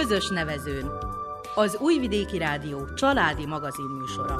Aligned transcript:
Közös 0.00 0.28
nevezőn. 0.28 0.90
Az 1.54 1.76
Újvidéki 1.80 2.38
Rádió 2.38 2.88
családi 2.94 3.46
magazinműsora. 3.46 4.36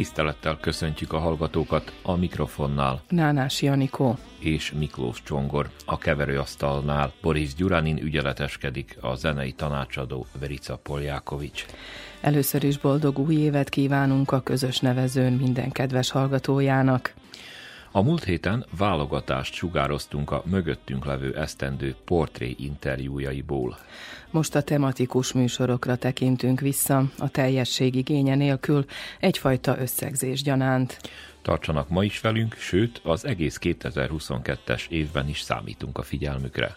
Tisztelettel 0.00 0.58
köszöntjük 0.60 1.12
a 1.12 1.18
hallgatókat 1.18 1.92
a 2.02 2.16
mikrofonnál. 2.16 3.02
Nánás 3.08 3.62
Janikó. 3.62 4.18
És 4.38 4.72
Miklós 4.72 5.22
Csongor. 5.22 5.70
A 5.86 5.98
keverőasztalnál 5.98 7.12
Boris 7.22 7.54
Gyuranin 7.54 7.98
ügyeleteskedik 8.02 8.96
a 9.00 9.14
zenei 9.14 9.52
tanácsadó 9.52 10.26
Verica 10.38 10.76
Poljákovics. 10.76 11.64
Először 12.20 12.64
is 12.64 12.78
boldog 12.78 13.18
új 13.18 13.34
évet 13.34 13.68
kívánunk 13.68 14.32
a 14.32 14.40
közös 14.40 14.78
nevezőn 14.78 15.32
minden 15.32 15.70
kedves 15.70 16.10
hallgatójának. 16.10 17.14
A 17.92 18.02
múlt 18.02 18.24
héten 18.24 18.66
válogatást 18.78 19.54
sugároztunk 19.54 20.30
a 20.30 20.42
mögöttünk 20.46 21.04
levő 21.04 21.36
esztendő 21.36 21.94
portré 22.04 22.54
interjújaiból. 22.58 23.78
Most 24.30 24.54
a 24.54 24.62
tematikus 24.62 25.32
műsorokra 25.32 25.96
tekintünk 25.96 26.60
vissza, 26.60 27.04
a 27.18 27.28
teljesség 27.28 27.94
igénye 27.94 28.34
nélkül, 28.34 28.84
egyfajta 29.20 29.78
összegzés 29.78 30.42
gyanánt. 30.42 31.00
Tartsanak 31.42 31.88
ma 31.88 32.04
is 32.04 32.20
velünk, 32.20 32.54
sőt, 32.54 33.00
az 33.04 33.24
egész 33.24 33.58
2022-es 33.62 34.88
évben 34.88 35.28
is 35.28 35.40
számítunk 35.40 35.98
a 35.98 36.02
figyelmükre. 36.02 36.76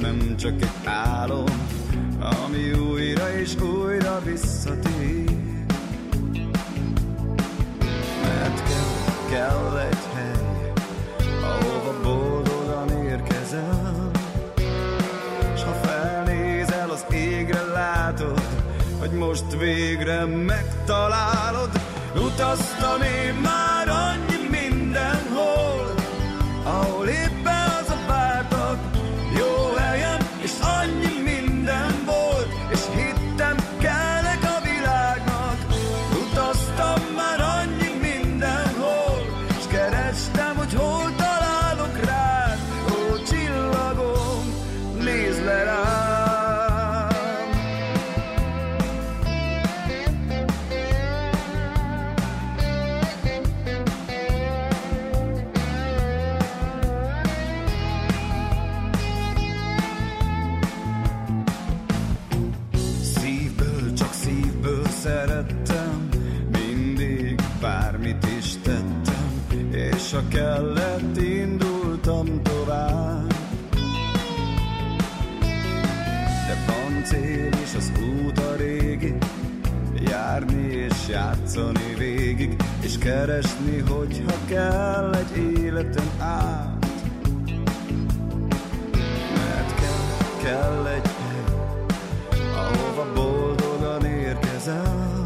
nem 0.00 0.36
csak 0.36 0.52
egy 0.62 0.84
álom, 0.84 1.68
ami 2.20 2.72
újra 2.72 3.32
és 3.38 3.56
újra 3.56 4.20
visszatér. 4.24 5.30
Mert 8.22 8.62
kell, 8.68 9.28
kell 9.30 9.78
egy 9.90 10.04
hely, 10.14 10.72
ahova 11.42 12.00
boldogan 12.02 13.04
érkezel, 13.04 14.10
és 15.54 15.62
ha 15.62 15.72
felnézel 15.72 16.90
az 16.90 17.04
égre 17.10 17.62
látod, 17.62 18.40
hogy 18.98 19.10
most 19.10 19.56
végre 19.58 20.24
megtalálod, 20.24 21.70
utaztam 22.14 23.02
én 23.02 23.34
már. 23.34 23.79
játszani 81.10 81.94
végig, 81.98 82.56
és 82.80 82.98
keresni, 82.98 83.78
hogyha 83.78 84.36
kell 84.48 85.14
egy 85.14 85.58
életem 85.62 86.10
át. 86.18 86.86
Mert 89.34 89.74
kell, 89.74 90.42
kell 90.42 90.86
egy 90.86 91.10
hely, 91.18 91.54
ahova 92.54 93.12
boldogan 93.14 94.04
érkezel, 94.04 95.24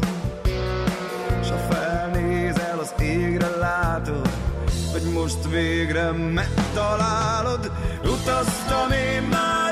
és 1.41 1.49
ha 1.49 1.57
felnézel 1.57 2.79
az 2.79 2.93
égre 2.99 3.47
látod, 3.47 4.29
hogy 4.91 5.13
most 5.13 5.49
végre 5.49 6.11
megtalálod, 6.11 7.71
utaztam 8.03 8.91
én 8.91 9.21
már 9.21 9.64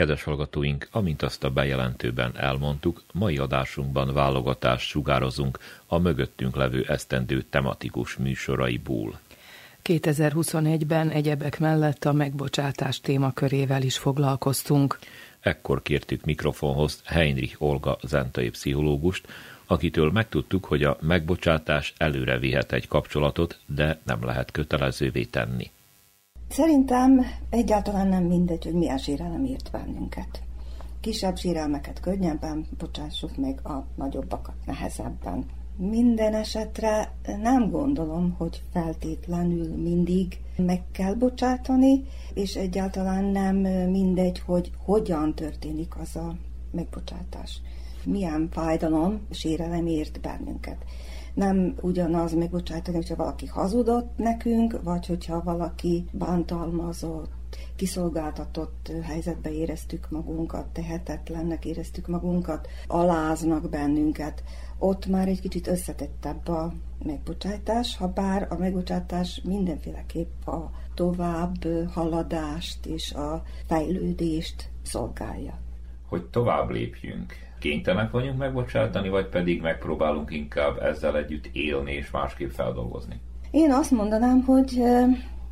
Kedves 0.00 0.22
hallgatóink, 0.22 0.88
amint 0.90 1.22
azt 1.22 1.44
a 1.44 1.50
bejelentőben 1.50 2.36
elmondtuk, 2.36 3.02
mai 3.12 3.38
adásunkban 3.38 4.14
válogatást 4.14 4.88
sugározunk 4.88 5.58
a 5.86 5.98
mögöttünk 5.98 6.56
levő 6.56 6.84
esztendő 6.88 7.42
tematikus 7.42 8.16
műsoraiból. 8.16 9.20
2021-ben 9.84 11.10
egyebek 11.10 11.58
mellett 11.58 12.04
a 12.04 12.12
megbocsátás 12.12 13.00
témakörével 13.00 13.82
is 13.82 13.98
foglalkoztunk. 13.98 14.98
Ekkor 15.40 15.82
kértük 15.82 16.24
mikrofonhoz 16.24 17.00
Heinrich 17.04 17.62
Olga 17.62 17.98
zentai 18.02 18.50
pszichológust, 18.50 19.26
akitől 19.66 20.10
megtudtuk, 20.10 20.64
hogy 20.64 20.82
a 20.82 20.98
megbocsátás 21.00 21.92
előre 21.96 22.38
vihet 22.38 22.72
egy 22.72 22.88
kapcsolatot, 22.88 23.58
de 23.66 24.00
nem 24.04 24.24
lehet 24.24 24.50
kötelezővé 24.50 25.24
tenni. 25.24 25.70
Szerintem 26.50 27.26
egyáltalán 27.50 28.08
nem 28.08 28.24
mindegy, 28.24 28.64
hogy 28.64 28.74
milyen 28.74 28.98
sérelem 28.98 29.44
írt 29.44 29.70
bennünket. 29.70 30.42
Kisebb 31.00 31.36
sérelmeket 31.36 32.00
könnyebben 32.00 32.66
bocsássuk 32.78 33.36
meg, 33.36 33.60
a 33.64 33.86
nagyobbakat 33.94 34.54
nehezebben. 34.66 35.44
Minden 35.76 36.34
esetre 36.34 37.12
nem 37.42 37.70
gondolom, 37.70 38.34
hogy 38.38 38.62
feltétlenül 38.72 39.76
mindig 39.76 40.40
meg 40.56 40.82
kell 40.92 41.14
bocsátani, 41.14 42.04
és 42.34 42.54
egyáltalán 42.54 43.24
nem 43.24 43.56
mindegy, 43.90 44.38
hogy 44.38 44.70
hogyan 44.84 45.34
történik 45.34 45.96
az 45.96 46.16
a 46.16 46.36
megbocsátás. 46.70 47.60
Milyen 48.04 48.48
fájdalom, 48.52 49.20
sérelem 49.30 49.86
ért 49.86 50.20
bennünket 50.20 50.84
nem 51.40 51.74
ugyanaz 51.80 52.34
megbocsátani, 52.34 52.96
hogyha 52.96 53.16
valaki 53.16 53.46
hazudott 53.46 54.16
nekünk, 54.16 54.82
vagy 54.82 55.06
hogyha 55.06 55.42
valaki 55.42 56.04
bántalmazott, 56.12 57.56
kiszolgáltatott 57.76 58.92
helyzetbe 59.02 59.52
éreztük 59.52 60.10
magunkat, 60.10 60.66
tehetetlennek 60.66 61.64
éreztük 61.64 62.06
magunkat, 62.06 62.68
aláznak 62.86 63.68
bennünket. 63.68 64.42
Ott 64.78 65.06
már 65.06 65.28
egy 65.28 65.40
kicsit 65.40 65.66
összetettebb 65.66 66.48
a 66.48 66.72
megbocsátás, 67.04 67.96
ha 67.96 68.08
bár 68.08 68.46
a 68.50 68.56
megbocsátás 68.58 69.40
mindenféleképp 69.44 70.46
a 70.46 70.70
tovább 70.94 71.66
haladást 71.92 72.86
és 72.86 73.12
a 73.12 73.42
fejlődést 73.66 74.70
szolgálja. 74.82 75.69
Hogy 76.10 76.24
tovább 76.24 76.70
lépjünk, 76.70 77.32
kénytelenek 77.58 78.10
vagyunk 78.10 78.38
megbocsátani, 78.38 79.08
vagy 79.08 79.26
pedig 79.26 79.60
megpróbálunk 79.60 80.30
inkább 80.30 80.82
ezzel 80.82 81.16
együtt 81.16 81.48
élni 81.52 81.92
és 81.92 82.10
másképp 82.10 82.50
feldolgozni? 82.50 83.20
Én 83.50 83.72
azt 83.72 83.90
mondanám, 83.90 84.42
hogy 84.42 84.82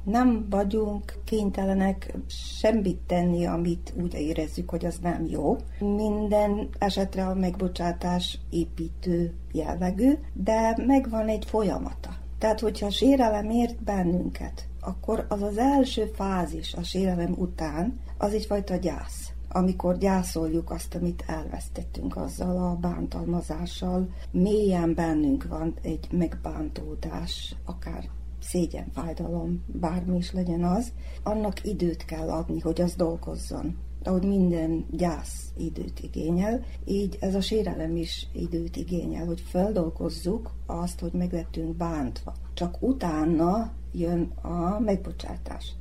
nem 0.04 0.46
vagyunk 0.50 1.12
kénytelenek 1.24 2.14
semmit 2.60 2.98
tenni, 3.06 3.46
amit 3.46 3.92
úgy 4.00 4.14
érezzük, 4.14 4.70
hogy 4.70 4.84
az 4.84 4.98
nem 5.02 5.26
jó. 5.26 5.56
Minden 5.78 6.68
esetre 6.78 7.26
a 7.26 7.34
megbocsátás 7.34 8.38
építő 8.50 9.34
jellegű, 9.52 10.12
de 10.32 10.78
megvan 10.86 11.28
egy 11.28 11.44
folyamata. 11.44 12.10
Tehát, 12.38 12.60
hogyha 12.60 12.90
sérelem 12.90 13.50
ért 13.50 13.82
bennünket, 13.82 14.68
akkor 14.80 15.26
az 15.28 15.42
az 15.42 15.58
első 15.58 16.04
fázis 16.14 16.74
a 16.74 16.82
sérelem 16.82 17.34
után, 17.36 18.00
az 18.18 18.32
egyfajta 18.32 18.76
gyász 18.76 19.32
amikor 19.58 19.98
gyászoljuk 19.98 20.70
azt, 20.70 20.94
amit 20.94 21.24
elvesztettünk 21.26 22.16
azzal 22.16 22.56
a 22.56 22.76
bántalmazással, 22.76 24.08
mélyen 24.30 24.94
bennünk 24.94 25.46
van 25.48 25.74
egy 25.82 26.08
megbántódás, 26.10 27.54
akár 27.64 28.08
szégyen, 28.40 28.90
fájdalom, 28.92 29.64
bármi 29.66 30.16
is 30.16 30.32
legyen 30.32 30.64
az, 30.64 30.92
annak 31.22 31.64
időt 31.64 32.04
kell 32.04 32.28
adni, 32.30 32.60
hogy 32.60 32.80
az 32.80 32.94
dolgozzon. 32.94 33.76
Ahogy 34.04 34.24
minden 34.24 34.86
gyász 34.90 35.52
időt 35.56 36.00
igényel, 36.00 36.64
így 36.84 37.16
ez 37.20 37.34
a 37.34 37.40
sérelem 37.40 37.96
is 37.96 38.26
időt 38.32 38.76
igényel, 38.76 39.26
hogy 39.26 39.40
feldolgozzuk 39.40 40.50
azt, 40.66 41.00
hogy 41.00 41.12
meglettünk 41.12 41.76
bántva. 41.76 42.34
Csak 42.54 42.82
utána 42.82 43.72
jön 43.92 44.32
a 44.42 44.78
megbocsátás. 44.80 45.72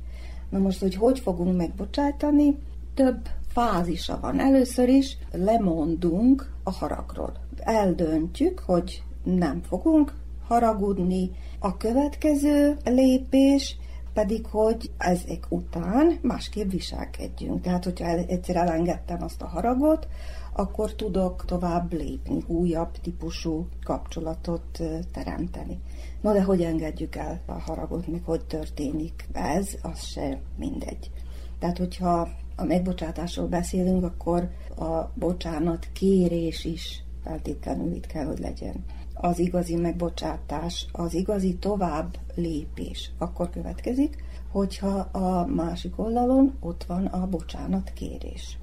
Na 0.50 0.58
most, 0.58 0.80
hogy 0.80 0.94
hogy 0.94 1.18
fogunk 1.18 1.56
megbocsátani, 1.56 2.56
több 2.94 3.28
fázisa 3.48 4.18
van. 4.20 4.40
Először 4.40 4.88
is 4.88 5.16
lemondunk 5.32 6.52
a 6.62 6.70
haragról. 6.70 7.32
Eldöntjük, 7.56 8.58
hogy 8.58 9.02
nem 9.24 9.62
fogunk 9.62 10.14
haragudni. 10.46 11.30
A 11.58 11.76
következő 11.76 12.76
lépés 12.84 13.76
pedig, 14.12 14.46
hogy 14.46 14.90
ezek 14.98 15.46
után 15.48 16.18
másképp 16.22 16.70
viselkedjünk. 16.70 17.60
Tehát, 17.60 17.84
hogyha 17.84 18.06
egyszer 18.06 18.56
elengedtem 18.56 19.22
azt 19.22 19.42
a 19.42 19.46
haragot, 19.46 20.08
akkor 20.52 20.94
tudok 20.94 21.44
tovább 21.44 21.92
lépni, 21.92 22.44
újabb 22.46 22.90
típusú 23.02 23.68
kapcsolatot 23.84 24.82
teremteni. 25.12 25.80
No, 26.20 26.32
de 26.32 26.42
hogy 26.42 26.62
engedjük 26.62 27.16
el 27.16 27.40
a 27.46 27.52
haragot, 27.52 28.06
még 28.06 28.22
hogy 28.24 28.44
történik 28.44 29.28
ez, 29.32 29.74
az 29.82 30.02
se 30.02 30.40
mindegy. 30.56 31.10
Tehát, 31.58 31.78
hogyha 31.78 32.28
a 32.58 32.64
megbocsátásról 32.64 33.46
beszélünk, 33.46 34.04
akkor 34.04 34.50
a 34.76 35.10
bocsánat 35.14 35.88
kérés 35.92 36.64
is 36.64 37.02
feltétlenül 37.24 37.94
itt 37.94 38.06
kell, 38.06 38.24
hogy 38.24 38.38
legyen. 38.38 38.84
Az 39.14 39.38
igazi 39.38 39.76
megbocsátás, 39.76 40.86
az 40.92 41.14
igazi 41.14 41.56
tovább 41.56 42.18
lépés 42.34 43.10
akkor 43.18 43.50
következik, 43.50 44.24
hogyha 44.50 44.98
a 44.98 45.46
másik 45.46 45.98
oldalon 45.98 46.54
ott 46.60 46.84
van 46.84 47.06
a 47.06 47.26
bocsánat 47.26 47.92
kérés. 47.92 48.58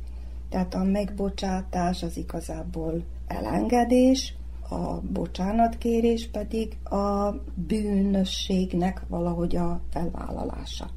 Tehát 0.50 0.74
a 0.74 0.84
megbocsátás 0.84 2.04
az 2.04 2.18
igazából 2.18 3.04
elengedés, 3.28 4.36
a 4.70 5.00
bocsánatkérés 5.02 6.30
pedig 6.32 6.78
a 6.84 7.32
bűnösségnek 7.68 9.02
valahogy 9.08 9.56
a 9.56 9.82
felvállalása. 9.90 10.90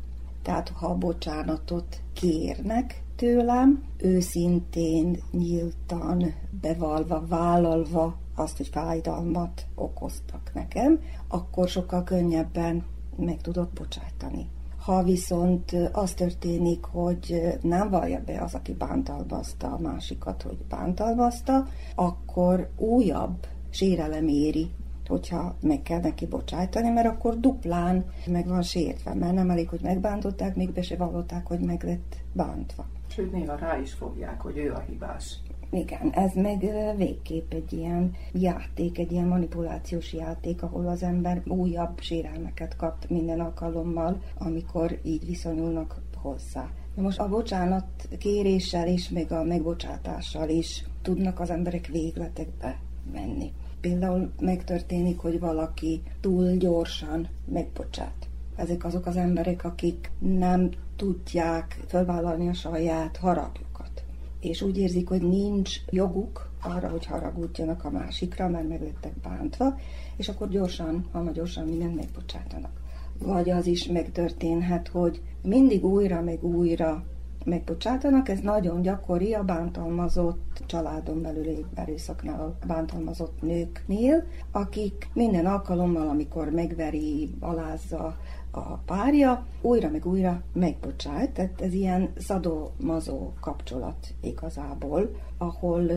Tehát 0.49 0.69
ha 0.69 0.95
bocsánatot 0.95 2.01
kérnek 2.13 3.03
tőlem, 3.17 3.83
őszintén, 3.97 5.19
nyíltan, 5.31 6.35
bevalva, 6.61 7.27
vállalva 7.27 8.17
azt, 8.35 8.57
hogy 8.57 8.69
fájdalmat 8.69 9.67
okoztak 9.75 10.51
nekem, 10.55 11.01
akkor 11.29 11.69
sokkal 11.69 12.05
könnyebben 12.05 12.85
meg 13.17 13.41
tudok 13.41 13.73
bocsájtani. 13.73 14.49
Ha 14.85 15.03
viszont 15.03 15.73
az 15.93 16.15
történik, 16.15 16.85
hogy 16.85 17.59
nem 17.63 17.91
vallja 17.91 18.23
be 18.25 18.43
az, 18.43 18.55
aki 18.55 18.73
bántalmazta 18.73 19.73
a 19.73 19.79
másikat, 19.79 20.43
hogy 20.43 20.59
bántalmazta, 20.69 21.67
akkor 21.95 22.71
újabb 22.77 23.47
sérelem 23.71 24.29
éri 24.29 24.71
hogyha 25.09 25.57
meg 25.61 25.83
kell 25.83 26.01
neki 26.01 26.27
bocsájtani, 26.27 26.89
mert 26.89 27.07
akkor 27.07 27.41
duplán 27.41 28.05
meg 28.27 28.47
van 28.47 28.63
sértve, 28.63 29.15
mert 29.15 29.35
nem 29.35 29.51
elég, 29.51 29.69
hogy 29.69 29.81
megbántották, 29.83 30.57
még 30.57 30.73
be 30.73 30.83
se 30.83 30.97
vallották, 30.97 31.47
hogy 31.47 31.61
meg 31.61 31.83
lett 31.83 32.17
bántva. 32.33 32.87
Sőt, 33.09 33.33
néha 33.33 33.57
rá 33.57 33.79
is 33.79 33.93
fogják, 33.93 34.41
hogy 34.41 34.57
ő 34.57 34.73
a 34.73 34.81
hibás. 34.81 35.39
Igen, 35.71 36.11
ez 36.11 36.35
meg 36.35 36.61
végképp 36.97 37.53
egy 37.53 37.73
ilyen 37.73 38.15
játék, 38.33 38.99
egy 38.99 39.13
ilyen 39.13 39.27
manipulációs 39.27 40.13
játék, 40.13 40.63
ahol 40.63 40.87
az 40.87 41.03
ember 41.03 41.43
újabb 41.47 42.01
sérelmeket 42.01 42.77
kap 42.77 43.09
minden 43.09 43.41
alkalommal, 43.41 44.23
amikor 44.39 44.99
így 45.03 45.27
viszonyulnak 45.27 46.01
hozzá. 46.23 46.71
Na 46.95 47.03
most 47.03 47.19
a 47.19 47.29
bocsánat 47.29 47.85
kéréssel 48.19 48.89
is, 48.89 49.09
meg 49.09 49.33
a 49.33 49.43
megbocsátással 49.45 50.49
is 50.49 50.85
tudnak 51.03 51.41
az 51.41 51.51
emberek 51.51 51.87
végletekbe 51.87 52.79
menni. 53.13 53.53
Például 53.81 54.33
megtörténik, 54.41 55.19
hogy 55.19 55.41
valaki 55.41 56.03
túl 56.21 56.57
gyorsan 56.57 57.29
megbocsát. 57.45 58.29
Ezek 58.57 58.85
azok 58.85 59.07
az 59.07 59.17
emberek, 59.17 59.65
akik 59.65 60.11
nem 60.19 60.71
tudják 60.97 61.81
felvállalni 61.87 62.49
a 62.49 62.53
saját 62.53 63.17
haragjukat. 63.17 64.05
És 64.41 64.63
úgy 64.63 64.79
érzik, 64.79 65.09
hogy 65.09 65.23
nincs 65.23 65.77
joguk 65.91 66.51
arra, 66.63 66.89
hogy 66.89 67.07
haragudjanak 67.07 67.85
a 67.85 67.91
másikra, 67.91 68.49
mert 68.49 68.69
meg 68.69 68.83
lettek 68.83 69.21
bántva, 69.23 69.79
és 70.17 70.29
akkor 70.29 70.49
gyorsan, 70.49 71.07
ha 71.13 71.31
gyorsan 71.31 71.67
mindent 71.67 71.97
megbocsátanak. 71.97 72.81
Vagy 73.19 73.51
az 73.51 73.67
is 73.67 73.87
megtörténhet, 73.87 74.89
hogy 74.89 75.23
mindig 75.43 75.85
újra 75.85 76.21
meg 76.23 76.45
újra 76.45 77.05
megbocsátanak. 77.45 78.29
Ez 78.29 78.39
nagyon 78.41 78.83
gyakori 78.83 79.35
a 79.35 79.45
bántalmazott 79.45 80.63
családon 80.67 81.23
belüli 81.23 81.65
erőszaknál, 81.75 82.41
a 82.41 82.67
bántalmazott 82.67 83.43
nőknél, 83.43 84.25
akik 84.53 85.11
minden 85.13 85.47
alkalommal, 85.47 86.09
amikor 86.09 86.51
megveri, 86.51 87.35
alázza 87.41 88.17
a 88.51 88.77
párja, 88.77 89.47
újra 89.61 89.91
meg 89.91 90.07
újra 90.07 90.43
megbocsájt, 90.53 91.31
tehát 91.31 91.61
ez 91.61 91.73
ilyen 91.73 92.13
szadó-mazó 92.19 93.33
kapcsolat 93.41 94.15
igazából, 94.21 95.11
ahol 95.39 95.91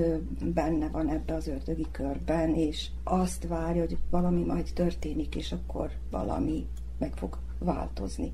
benne 0.54 0.88
van 0.88 1.10
ebbe 1.10 1.34
az 1.34 1.48
ördögi 1.48 1.88
körben, 1.92 2.54
és 2.54 2.90
azt 3.04 3.48
várja, 3.48 3.82
hogy 3.82 3.98
valami 4.10 4.44
majd 4.44 4.70
történik, 4.74 5.36
és 5.36 5.52
akkor 5.52 5.90
valami 6.12 6.68
meg 6.98 7.14
fog 7.16 7.38
változni. 7.60 8.34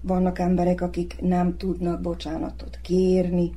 Vannak 0.00 0.38
emberek, 0.38 0.80
akik 0.80 1.20
nem 1.20 1.56
tudnak 1.56 2.00
bocsánatot 2.00 2.78
kérni, 2.82 3.52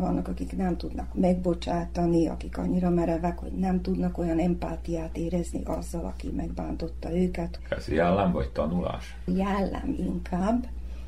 vannak, 0.00 0.28
akik 0.28 0.56
nem 0.56 0.76
tudnak 0.76 1.14
megbocsátani, 1.14 2.28
akik 2.28 2.58
annyira 2.58 2.90
merevek, 2.90 3.38
hogy 3.38 3.52
nem 3.52 3.80
tudnak 3.82 4.18
olyan 4.18 4.38
empátiát 4.38 5.16
érezni 5.16 5.62
azzal, 5.64 6.04
aki 6.04 6.30
megbántotta 6.36 7.16
őket. 7.16 7.60
Ez 7.68 7.88
jellem 7.88 8.32
vagy 8.32 8.50
tanulás? 8.50 9.16
Jellem 9.26 9.94
inkább. 9.98 10.66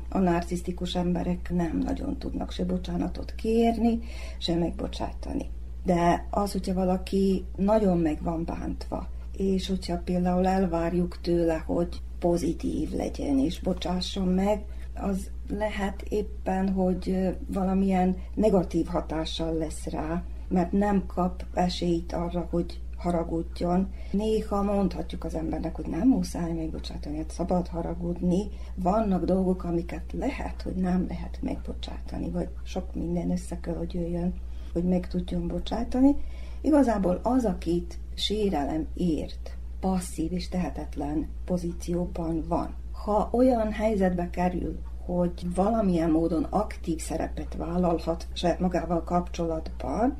A 0.09 0.17
narcisztikus 0.17 0.95
emberek 0.95 1.49
nem 1.53 1.77
nagyon 1.77 2.17
tudnak 2.17 2.51
se 2.51 2.65
bocsánatot 2.65 3.35
kérni, 3.35 3.99
se 4.37 4.55
megbocsátani. 4.55 5.49
De 5.83 6.27
az, 6.29 6.51
hogyha 6.51 6.73
valaki 6.73 7.45
nagyon 7.55 7.97
meg 7.97 8.23
van 8.23 8.45
bántva, 8.45 9.07
és 9.37 9.67
hogyha 9.67 9.97
például 9.97 10.47
elvárjuk 10.47 11.21
tőle, 11.21 11.63
hogy 11.65 12.01
pozitív 12.19 12.91
legyen 12.91 13.39
és 13.39 13.59
bocsásson 13.59 14.27
meg, 14.27 14.63
az 15.01 15.29
lehet 15.49 16.01
éppen, 16.01 16.69
hogy 16.69 17.35
valamilyen 17.47 18.15
negatív 18.33 18.85
hatással 18.85 19.53
lesz 19.53 19.85
rá, 19.85 20.23
mert 20.47 20.71
nem 20.71 21.05
kap 21.05 21.45
esélyt 21.53 22.13
arra, 22.13 22.47
hogy 22.49 22.81
haragudjon. 22.97 23.89
Néha 24.11 24.63
mondhatjuk 24.63 25.23
az 25.23 25.35
embernek, 25.35 25.75
hogy 25.75 25.87
nem 25.87 26.07
muszáj 26.07 26.53
megbocsátani, 26.53 27.17
hát 27.17 27.31
szabad 27.31 27.67
haragudni. 27.67 28.47
Vannak 28.75 29.25
dolgok, 29.25 29.63
amiket 29.63 30.13
lehet, 30.13 30.61
hogy 30.61 30.75
nem 30.75 31.05
lehet 31.07 31.37
megbocsátani, 31.41 32.29
vagy 32.29 32.49
sok 32.63 32.95
minden 32.95 33.31
össze 33.31 33.59
kell, 33.59 33.75
hogy 33.75 33.93
jöjjön, 33.93 34.33
hogy 34.73 34.83
meg 34.83 35.07
tudjon 35.07 35.47
bocsátani. 35.47 36.15
Igazából 36.61 37.19
az, 37.23 37.45
akit 37.45 37.97
sérelem 38.13 38.87
ért, 38.93 39.57
passzív 39.79 40.31
és 40.31 40.49
tehetetlen 40.49 41.29
pozícióban 41.45 42.43
van. 42.47 42.75
Ha 42.91 43.29
olyan 43.31 43.71
helyzetbe 43.71 44.29
kerül, 44.29 44.79
hogy 45.07 45.55
valamilyen 45.55 46.11
módon 46.11 46.43
aktív 46.43 46.99
szerepet 46.99 47.55
vállalhat 47.57 48.27
saját 48.33 48.59
magával 48.59 49.03
kapcsolatban, 49.03 50.17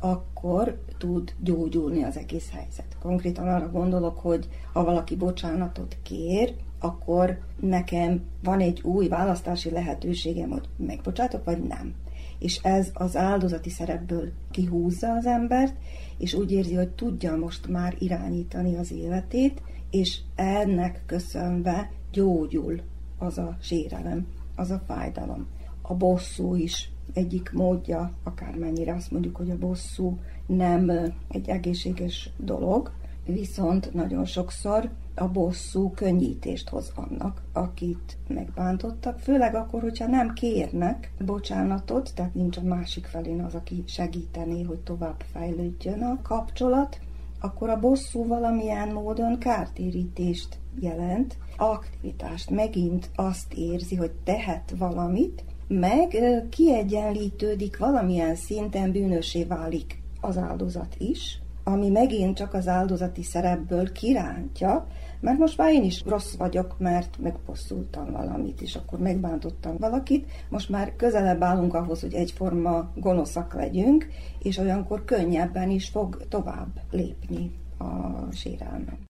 akkor 0.00 0.80
tud 0.98 1.34
gyógyulni 1.40 2.02
az 2.02 2.16
egész 2.16 2.50
helyzet. 2.52 2.96
Konkrétan 3.02 3.48
arra 3.48 3.70
gondolok, 3.70 4.18
hogy 4.18 4.48
ha 4.72 4.84
valaki 4.84 5.16
bocsánatot 5.16 5.96
kér, 6.02 6.54
akkor 6.78 7.38
nekem 7.60 8.22
van 8.42 8.60
egy 8.60 8.80
új 8.82 9.08
választási 9.08 9.70
lehetőségem, 9.70 10.50
hogy 10.50 10.68
megbocsátok, 10.76 11.44
vagy 11.44 11.62
nem. 11.62 11.94
És 12.38 12.60
ez 12.62 12.90
az 12.94 13.16
áldozati 13.16 13.70
szerepből 13.70 14.32
kihúzza 14.50 15.12
az 15.12 15.26
embert, 15.26 15.74
és 16.18 16.34
úgy 16.34 16.52
érzi, 16.52 16.74
hogy 16.74 16.90
tudja 16.90 17.36
most 17.36 17.68
már 17.68 17.96
irányítani 17.98 18.76
az 18.76 18.92
életét, 18.92 19.62
és 19.90 20.18
ennek 20.34 21.02
köszönve 21.06 21.90
gyógyul 22.12 22.80
az 23.20 23.38
a 23.38 23.56
sérelem, 23.60 24.26
az 24.56 24.70
a 24.70 24.82
fájdalom. 24.86 25.46
A 25.82 25.94
bosszú 25.94 26.54
is 26.54 26.90
egyik 27.12 27.52
módja, 27.52 28.12
akármennyire 28.22 28.94
azt 28.94 29.10
mondjuk, 29.10 29.36
hogy 29.36 29.50
a 29.50 29.58
bosszú 29.58 30.18
nem 30.46 30.90
egy 31.28 31.48
egészséges 31.48 32.30
dolog, 32.36 32.90
viszont 33.24 33.94
nagyon 33.94 34.24
sokszor 34.24 34.90
a 35.14 35.28
bosszú 35.28 35.90
könnyítést 35.90 36.68
hoz 36.68 36.92
annak, 36.94 37.42
akit 37.52 38.16
megbántottak, 38.28 39.18
főleg 39.18 39.54
akkor, 39.54 39.82
hogyha 39.82 40.06
nem 40.06 40.32
kérnek 40.32 41.12
bocsánatot, 41.24 42.14
tehát 42.14 42.34
nincs 42.34 42.56
a 42.56 42.62
másik 42.62 43.04
felén 43.04 43.44
az, 43.44 43.54
aki 43.54 43.84
segítené, 43.86 44.62
hogy 44.62 44.80
tovább 44.80 45.24
fejlődjön 45.32 46.02
a 46.02 46.22
kapcsolat, 46.22 47.00
akkor 47.40 47.70
a 47.70 47.80
bosszú 47.80 48.26
valamilyen 48.26 48.88
módon 48.88 49.38
kártérítést 49.38 50.58
jelent, 50.80 51.36
aktivitást, 51.56 52.50
megint 52.50 53.10
azt 53.14 53.52
érzi, 53.54 53.96
hogy 53.96 54.12
tehet 54.24 54.74
valamit, 54.78 55.44
meg 55.68 56.18
kiegyenlítődik 56.50 57.78
valamilyen 57.78 58.34
szinten 58.34 58.92
bűnösé 58.92 59.44
válik 59.44 60.02
az 60.20 60.36
áldozat 60.36 60.94
is, 60.98 61.40
ami 61.64 61.88
megint 61.88 62.36
csak 62.36 62.54
az 62.54 62.68
áldozati 62.68 63.22
szerepből 63.22 63.92
kirántja, 63.92 64.86
mert 65.20 65.38
most 65.38 65.56
már 65.56 65.72
én 65.72 65.84
is 65.84 66.02
rossz 66.06 66.34
vagyok, 66.34 66.78
mert 66.78 67.18
megbosszultam 67.18 68.12
valamit, 68.12 68.60
és 68.60 68.76
akkor 68.76 68.98
megbántottam 68.98 69.76
valakit, 69.78 70.30
most 70.48 70.68
már 70.68 70.96
közelebb 70.96 71.42
állunk 71.42 71.74
ahhoz, 71.74 72.00
hogy 72.00 72.14
egyforma 72.14 72.90
gonoszak 72.94 73.54
legyünk, 73.54 74.06
és 74.42 74.58
olyankor 74.58 75.04
könnyebben 75.04 75.70
is 75.70 75.88
fog 75.88 76.22
tovább 76.28 76.80
lépni 76.90 77.50
a 77.78 78.32
sérelmem. 78.32 79.09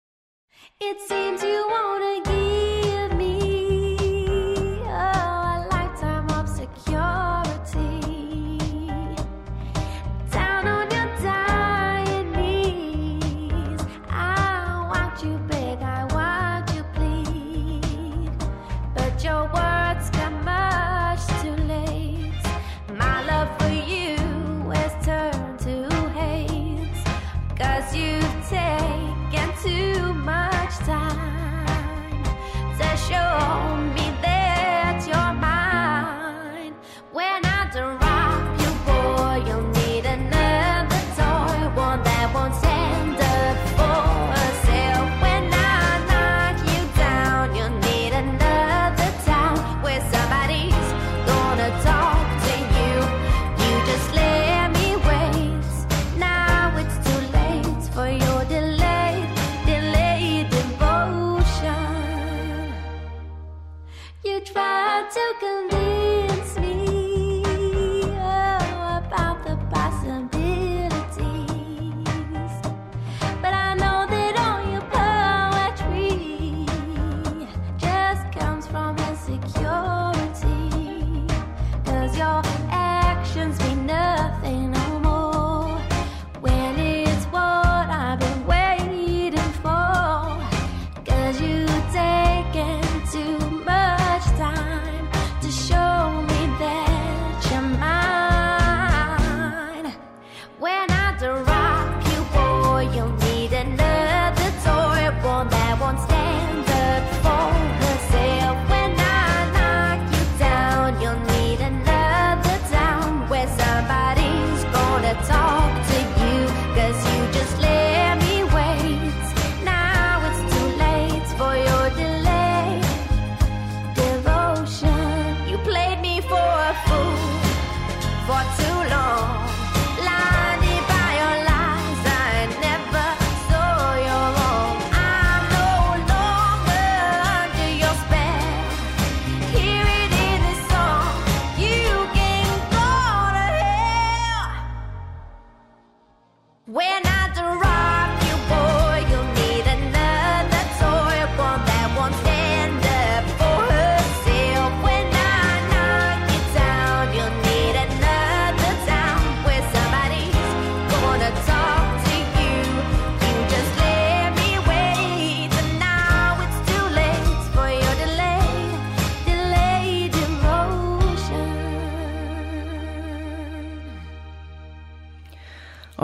It 0.80 1.02
seems 1.02 1.42
you 1.42 1.68
wanna 1.72 2.22
give 2.24 3.18
me 3.18 3.47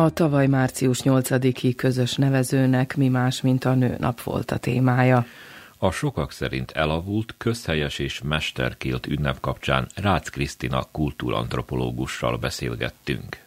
A 0.04 0.10
tavaly 0.10 0.48
március 0.48 1.02
8-i 1.04 1.74
közös 1.76 2.16
nevezőnek 2.16 2.96
mi 2.96 3.08
más, 3.08 3.42
mint 3.42 3.66
a 3.66 3.74
nőnap 3.74 4.22
volt 4.22 4.52
a 4.52 4.58
témája. 4.58 5.26
A 5.78 5.92
sokak 5.92 6.32
szerint 6.32 6.72
elavult, 6.72 7.36
közhelyes 7.38 8.00
és 8.00 8.22
mesterkélt 8.22 9.08
ünnep 9.08 9.40
kapcsán 9.40 9.88
Rácz 9.96 10.30
Krisztina 10.30 10.84
kultúrantropológussal 10.92 12.38
beszélgettünk. 12.38 13.38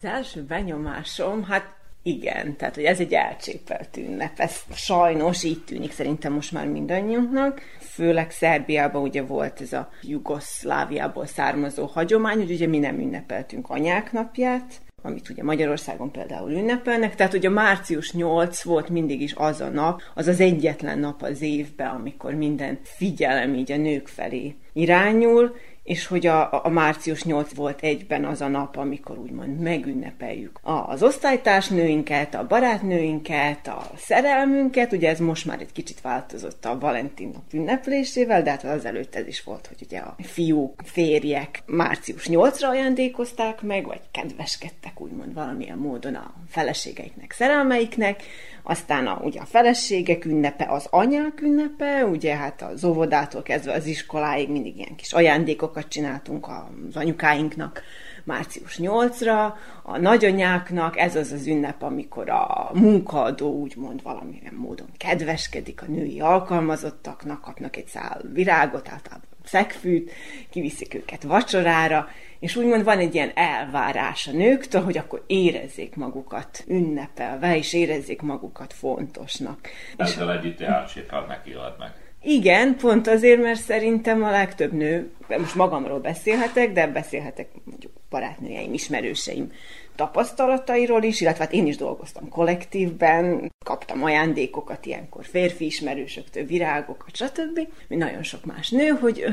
Az 0.00 0.08
első 0.08 0.42
benyomásom, 0.42 1.44
hát 1.44 1.74
igen, 2.02 2.56
tehát 2.56 2.74
hogy 2.74 2.84
ez 2.84 3.00
egy 3.00 3.12
elcsépelt 3.12 3.96
ünnep. 3.96 4.32
Ez 4.36 4.56
sajnos 4.74 5.42
így 5.42 5.64
tűnik 5.64 5.92
szerintem 5.92 6.32
most 6.32 6.52
már 6.52 6.66
mindannyiunknak. 6.66 7.60
Főleg 7.78 8.30
Szerbiában 8.30 9.02
ugye 9.02 9.22
volt 9.22 9.60
ez 9.60 9.72
a 9.72 9.90
Jugoszláviából 10.02 11.26
származó 11.26 11.86
hagyomány, 11.86 12.36
hogy 12.36 12.50
ugye 12.50 12.66
mi 12.66 12.78
nem 12.78 12.98
ünnepeltünk 12.98 13.70
anyák 13.70 14.12
napját, 14.12 14.80
amit 15.02 15.28
ugye 15.28 15.42
Magyarországon 15.42 16.10
például 16.10 16.50
ünnepelnek, 16.50 17.14
tehát 17.14 17.34
ugye 17.34 17.48
március 17.48 18.12
8 18.12 18.62
volt 18.62 18.88
mindig 18.88 19.20
is 19.20 19.34
az 19.34 19.60
a 19.60 19.68
nap, 19.68 20.02
az 20.14 20.26
az 20.26 20.40
egyetlen 20.40 20.98
nap 20.98 21.22
az 21.22 21.42
évben, 21.42 21.88
amikor 21.88 22.34
minden 22.34 22.78
figyelem 22.82 23.54
így 23.54 23.72
a 23.72 23.76
nők 23.76 24.08
felé 24.08 24.54
irányul, 24.72 25.54
és 25.90 26.06
hogy 26.06 26.26
a, 26.26 26.64
a 26.64 26.68
március 26.68 27.24
8 27.24 27.54
volt 27.54 27.82
egyben 27.82 28.24
az 28.24 28.40
a 28.40 28.48
nap, 28.48 28.76
amikor 28.76 29.18
úgymond 29.18 29.58
megünnepeljük 29.58 30.60
az 30.62 31.02
osztálytársnőinket, 31.02 32.34
a 32.34 32.46
barátnőinket, 32.46 33.66
a 33.66 33.90
szerelmünket, 33.96 34.92
ugye 34.92 35.08
ez 35.08 35.18
most 35.18 35.46
már 35.46 35.60
egy 35.60 35.72
kicsit 35.72 36.00
változott 36.00 36.64
a 36.64 36.78
Valentin 36.78 37.30
nap 37.32 37.42
ünneplésével, 37.52 38.42
de 38.42 38.50
hát 38.50 38.64
az 38.64 38.84
előtt 38.84 39.14
ez 39.14 39.26
is 39.26 39.42
volt, 39.42 39.66
hogy 39.66 39.86
ugye 39.86 39.98
a 39.98 40.16
fiúk, 40.22 40.82
férjek 40.84 41.62
március 41.66 42.26
8-ra 42.28 42.68
ajándékozták 42.68 43.62
meg, 43.62 43.86
vagy 43.86 44.00
kedveskedtek 44.10 45.00
úgymond 45.00 45.34
valamilyen 45.34 45.78
módon 45.78 46.14
a 46.14 46.34
feleségeiknek, 46.48 47.32
szerelmeiknek, 47.32 48.22
aztán 48.62 49.06
a, 49.06 49.20
ugye 49.22 49.40
a 49.40 49.44
feleségek 49.44 50.24
ünnepe, 50.24 50.66
az 50.68 50.86
anyák 50.90 51.40
ünnepe, 51.40 52.04
ugye 52.04 52.36
hát 52.36 52.62
az 52.62 52.84
óvodától 52.84 53.42
kezdve 53.42 53.72
az 53.72 53.86
iskoláig 53.86 54.48
mindig 54.48 54.76
ilyen 54.76 54.96
kis 54.96 55.12
ajándékokat 55.12 55.88
csináltunk 55.88 56.48
az 56.48 56.96
anyukáinknak 56.96 57.82
március 58.24 58.78
8-ra, 58.82 59.52
a 59.82 59.98
nagyanyáknak 59.98 60.98
ez 60.98 61.16
az 61.16 61.32
az 61.32 61.46
ünnep, 61.46 61.82
amikor 61.82 62.30
a 62.30 62.70
munkaadó 62.74 63.52
úgymond 63.52 64.02
valamilyen 64.02 64.54
módon 64.54 64.88
kedveskedik 64.96 65.82
a 65.82 65.86
női 65.86 66.20
alkalmazottaknak, 66.20 67.40
kapnak 67.40 67.76
egy 67.76 67.86
szál 67.86 68.20
virágot, 68.32 68.88
általában 68.88 69.29
szegfűt, 69.44 70.12
kiviszik 70.50 70.94
őket 70.94 71.22
vacsorára, 71.22 72.08
és 72.40 72.56
úgymond 72.56 72.84
van 72.84 72.98
egy 72.98 73.14
ilyen 73.14 73.30
elvárás 73.34 74.26
a 74.26 74.32
nőktől, 74.32 74.82
hogy 74.82 74.98
akkor 74.98 75.24
érezzék 75.26 75.94
magukat 75.96 76.64
ünnepelve, 76.66 77.56
és 77.56 77.72
érezzék 77.72 78.22
magukat 78.22 78.72
fontosnak. 78.72 79.68
Ezzel 79.96 80.34
és... 80.34 80.38
együtt 80.38 80.60
elsétál 80.60 81.24
neki 81.26 81.54
meg. 81.78 81.92
Igen, 82.22 82.76
pont 82.76 83.06
azért, 83.06 83.42
mert 83.42 83.60
szerintem 83.60 84.22
a 84.22 84.30
legtöbb 84.30 84.72
nő, 84.72 85.10
most 85.28 85.54
magamról 85.54 85.98
beszélhetek, 85.98 86.72
de 86.72 86.86
beszélhetek 86.86 87.48
mondjuk 87.64 87.92
barátnőjeim, 88.10 88.72
ismerőseim 88.72 89.52
tapasztalatairól 89.94 91.02
is, 91.02 91.20
illetve 91.20 91.44
hát 91.44 91.52
én 91.52 91.66
is 91.66 91.76
dolgoztam 91.76 92.28
kollektívben, 92.28 93.52
kaptam 93.64 94.02
ajándékokat 94.02 94.86
ilyenkor 94.86 95.24
férfi 95.24 95.64
ismerősöktől, 95.64 96.44
virágokat, 96.44 97.16
stb. 97.16 97.68
Mint 97.88 98.02
nagyon 98.02 98.22
sok 98.22 98.44
más 98.44 98.70
nő, 98.70 98.88
hogy 98.88 99.24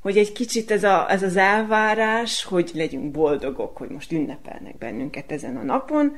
hogy 0.00 0.18
egy 0.18 0.32
kicsit 0.32 0.70
ez, 0.70 0.84
a, 0.84 1.10
ez 1.10 1.22
az 1.22 1.36
elvárás, 1.36 2.44
hogy 2.44 2.70
legyünk 2.74 3.10
boldogok, 3.10 3.76
hogy 3.76 3.88
most 3.88 4.12
ünnepelnek 4.12 4.78
bennünket 4.78 5.32
ezen 5.32 5.56
a 5.56 5.62
napon, 5.62 6.16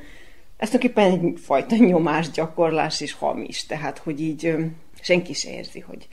ez 0.57 0.69
tulajdonképpen 0.69 1.29
egyfajta 1.29 1.75
nyomásgyakorlás 1.75 3.01
és 3.01 3.13
hamis, 3.13 3.65
tehát 3.65 3.97
hogy 3.97 4.21
így 4.21 4.55
senki 5.05 5.33
se 5.33 5.51
érzi, 5.51 5.79
hogy 5.79 6.07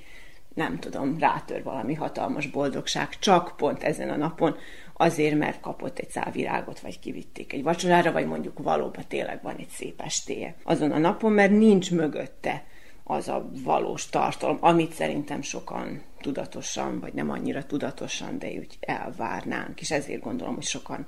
nem 0.55 0.79
tudom, 0.79 1.19
rátör 1.19 1.63
valami 1.63 1.95
hatalmas 1.95 2.47
boldogság 2.47 3.19
csak 3.19 3.57
pont 3.57 3.83
ezen 3.83 4.11
a 4.11 4.17
napon, 4.17 4.57
azért, 4.95 5.39
mert 5.39 5.61
kapott 5.61 5.99
egy 5.99 6.11
szál 6.11 6.31
virágot, 6.31 6.81
vagy 6.81 6.99
kivitték 6.99 7.53
egy 7.53 7.63
vacsorára, 7.63 8.13
vagy 8.13 8.27
mondjuk 8.27 8.59
valóban 8.59 9.05
tényleg 9.09 9.43
van 9.43 9.57
egy 9.57 9.69
szép 9.69 10.01
estéje 10.01 10.55
azon 10.63 10.91
a 10.91 10.99
napon, 10.99 11.33
mert 11.33 11.51
nincs 11.51 11.91
mögötte 11.91 12.65
az 13.05 13.29
a 13.29 13.51
valós 13.65 14.09
tartalom, 14.09 14.59
amit 14.61 14.93
szerintem 14.93 15.43
sokan 15.43 16.03
tudatosan, 16.21 17.01
vagy 17.01 17.13
nem 17.13 17.31
annyira 17.31 17.67
tudatosan, 17.67 18.39
de 18.39 18.47
úgy 18.47 18.77
elvárnánk, 18.81 19.81
és 19.81 19.91
ezért 19.91 20.23
gondolom, 20.23 20.55
hogy 20.55 20.65
sokan 20.65 21.07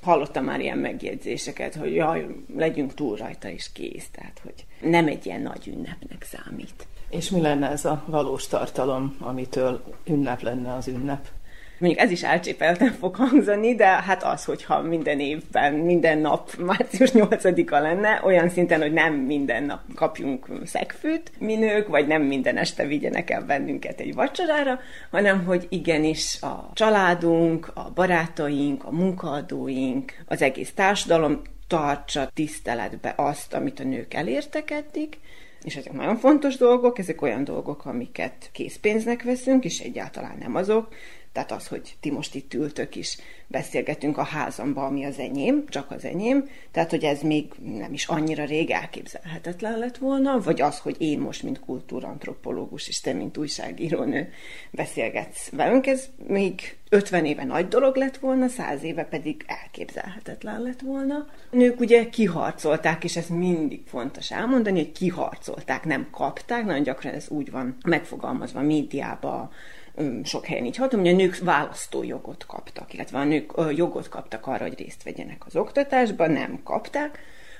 hallottam 0.00 0.44
már 0.44 0.60
ilyen 0.60 0.78
megjegyzéseket, 0.78 1.74
hogy 1.74 1.94
jaj, 1.94 2.26
legyünk 2.56 2.94
túl 2.94 3.16
rajta, 3.16 3.48
és 3.48 3.72
kész, 3.72 4.08
tehát 4.10 4.40
hogy 4.42 4.66
nem 4.80 5.06
egy 5.06 5.26
ilyen 5.26 5.40
nagy 5.40 5.66
ünnepnek 5.68 6.22
számít. 6.22 6.86
És 7.10 7.30
mi 7.30 7.40
lenne 7.40 7.70
ez 7.70 7.84
a 7.84 8.02
valós 8.06 8.46
tartalom, 8.46 9.16
amitől 9.20 9.82
ünnep 10.04 10.40
lenne 10.40 10.74
az 10.74 10.88
ünnep? 10.88 11.28
mondjuk 11.78 12.02
ez 12.02 12.10
is 12.10 12.22
elcsépelten 12.22 12.92
fog 12.92 13.14
hangzani, 13.14 13.74
de 13.74 13.86
hát 13.86 14.22
az, 14.22 14.44
hogyha 14.44 14.82
minden 14.82 15.20
évben, 15.20 15.72
minden 15.72 16.18
nap 16.18 16.56
március 16.58 17.10
8-a 17.14 17.78
lenne, 17.78 18.20
olyan 18.24 18.48
szinten, 18.48 18.80
hogy 18.80 18.92
nem 18.92 19.14
minden 19.14 19.62
nap 19.62 19.80
kapjunk 19.94 20.46
szegfűt 20.64 21.32
mi 21.38 21.54
nők, 21.54 21.88
vagy 21.88 22.06
nem 22.06 22.22
minden 22.22 22.56
este 22.56 22.86
vigyenek 22.86 23.30
el 23.30 23.42
bennünket 23.42 24.00
egy 24.00 24.14
vacsorára, 24.14 24.80
hanem 25.10 25.44
hogy 25.44 25.66
igenis 25.68 26.42
a 26.42 26.70
családunk, 26.74 27.70
a 27.74 27.90
barátaink, 27.94 28.84
a 28.84 28.90
munkaadóink, 28.90 30.12
az 30.26 30.42
egész 30.42 30.72
társadalom 30.74 31.42
tartsa 31.66 32.30
tiszteletbe 32.34 33.14
azt, 33.16 33.54
amit 33.54 33.80
a 33.80 33.84
nők 33.84 34.14
elértek 34.14 34.70
eddig, 34.70 35.18
és 35.66 35.76
ezek 35.76 35.92
nagyon 35.92 36.16
fontos 36.16 36.56
dolgok, 36.56 36.98
ezek 36.98 37.22
olyan 37.22 37.44
dolgok, 37.44 37.84
amiket 37.84 38.48
készpénznek 38.52 39.22
veszünk, 39.22 39.64
és 39.64 39.80
egyáltalán 39.80 40.36
nem 40.38 40.54
azok, 40.54 40.88
tehát 41.36 41.52
az, 41.52 41.66
hogy 41.66 41.96
ti 42.00 42.10
most 42.10 42.34
itt 42.34 42.54
ültök 42.54 42.94
is, 42.94 43.18
beszélgetünk 43.46 44.18
a 44.18 44.22
házamba, 44.22 44.84
ami 44.84 45.04
az 45.04 45.18
enyém, 45.18 45.64
csak 45.68 45.90
az 45.90 46.04
enyém, 46.04 46.48
tehát 46.70 46.90
hogy 46.90 47.04
ez 47.04 47.22
még 47.22 47.52
nem 47.62 47.92
is 47.92 48.06
annyira 48.06 48.44
rég 48.44 48.70
elképzelhetetlen 48.70 49.78
lett 49.78 49.96
volna, 49.96 50.40
vagy 50.40 50.60
az, 50.60 50.78
hogy 50.78 50.96
én 50.98 51.18
most, 51.18 51.42
mint 51.42 51.60
kultúrantropológus, 51.60 52.88
és 52.88 53.00
te, 53.00 53.12
mint 53.12 53.36
újságírónő 53.36 54.32
beszélgetsz 54.70 55.48
velünk, 55.50 55.86
ez 55.86 56.08
még 56.26 56.76
50 56.88 57.24
éve 57.24 57.44
nagy 57.44 57.68
dolog 57.68 57.96
lett 57.96 58.16
volna, 58.16 58.48
100 58.48 58.82
éve 58.82 59.04
pedig 59.04 59.44
elképzelhetetlen 59.46 60.62
lett 60.62 60.80
volna. 60.80 61.26
Nők 61.50 61.80
ugye 61.80 62.08
kiharcolták, 62.08 63.04
és 63.04 63.16
ez 63.16 63.26
mindig 63.28 63.82
fontos 63.86 64.30
elmondani, 64.30 64.78
hogy 64.78 64.92
kiharcolták, 64.92 65.84
nem 65.84 66.08
kapták, 66.10 66.64
nagyon 66.64 66.82
gyakran 66.82 67.14
ez 67.14 67.28
úgy 67.28 67.50
van 67.50 67.76
megfogalmazva 67.84 68.60
médiában, 68.60 69.50
sok 70.22 70.46
helyen 70.46 70.64
így 70.64 70.76
hallottam, 70.76 71.00
hogy 71.00 71.08
a 71.08 71.16
nők 71.16 71.38
választójogot 71.38 72.46
kaptak, 72.46 72.94
illetve 72.94 73.18
a 73.18 73.24
nők 73.24 73.52
jogot 73.74 74.08
kaptak 74.08 74.46
arra, 74.46 74.64
hogy 74.64 74.78
részt 74.78 75.02
vegyenek 75.02 75.46
az 75.46 75.56
oktatásban, 75.56 76.30
nem 76.30 76.60
kapták, 76.64 77.18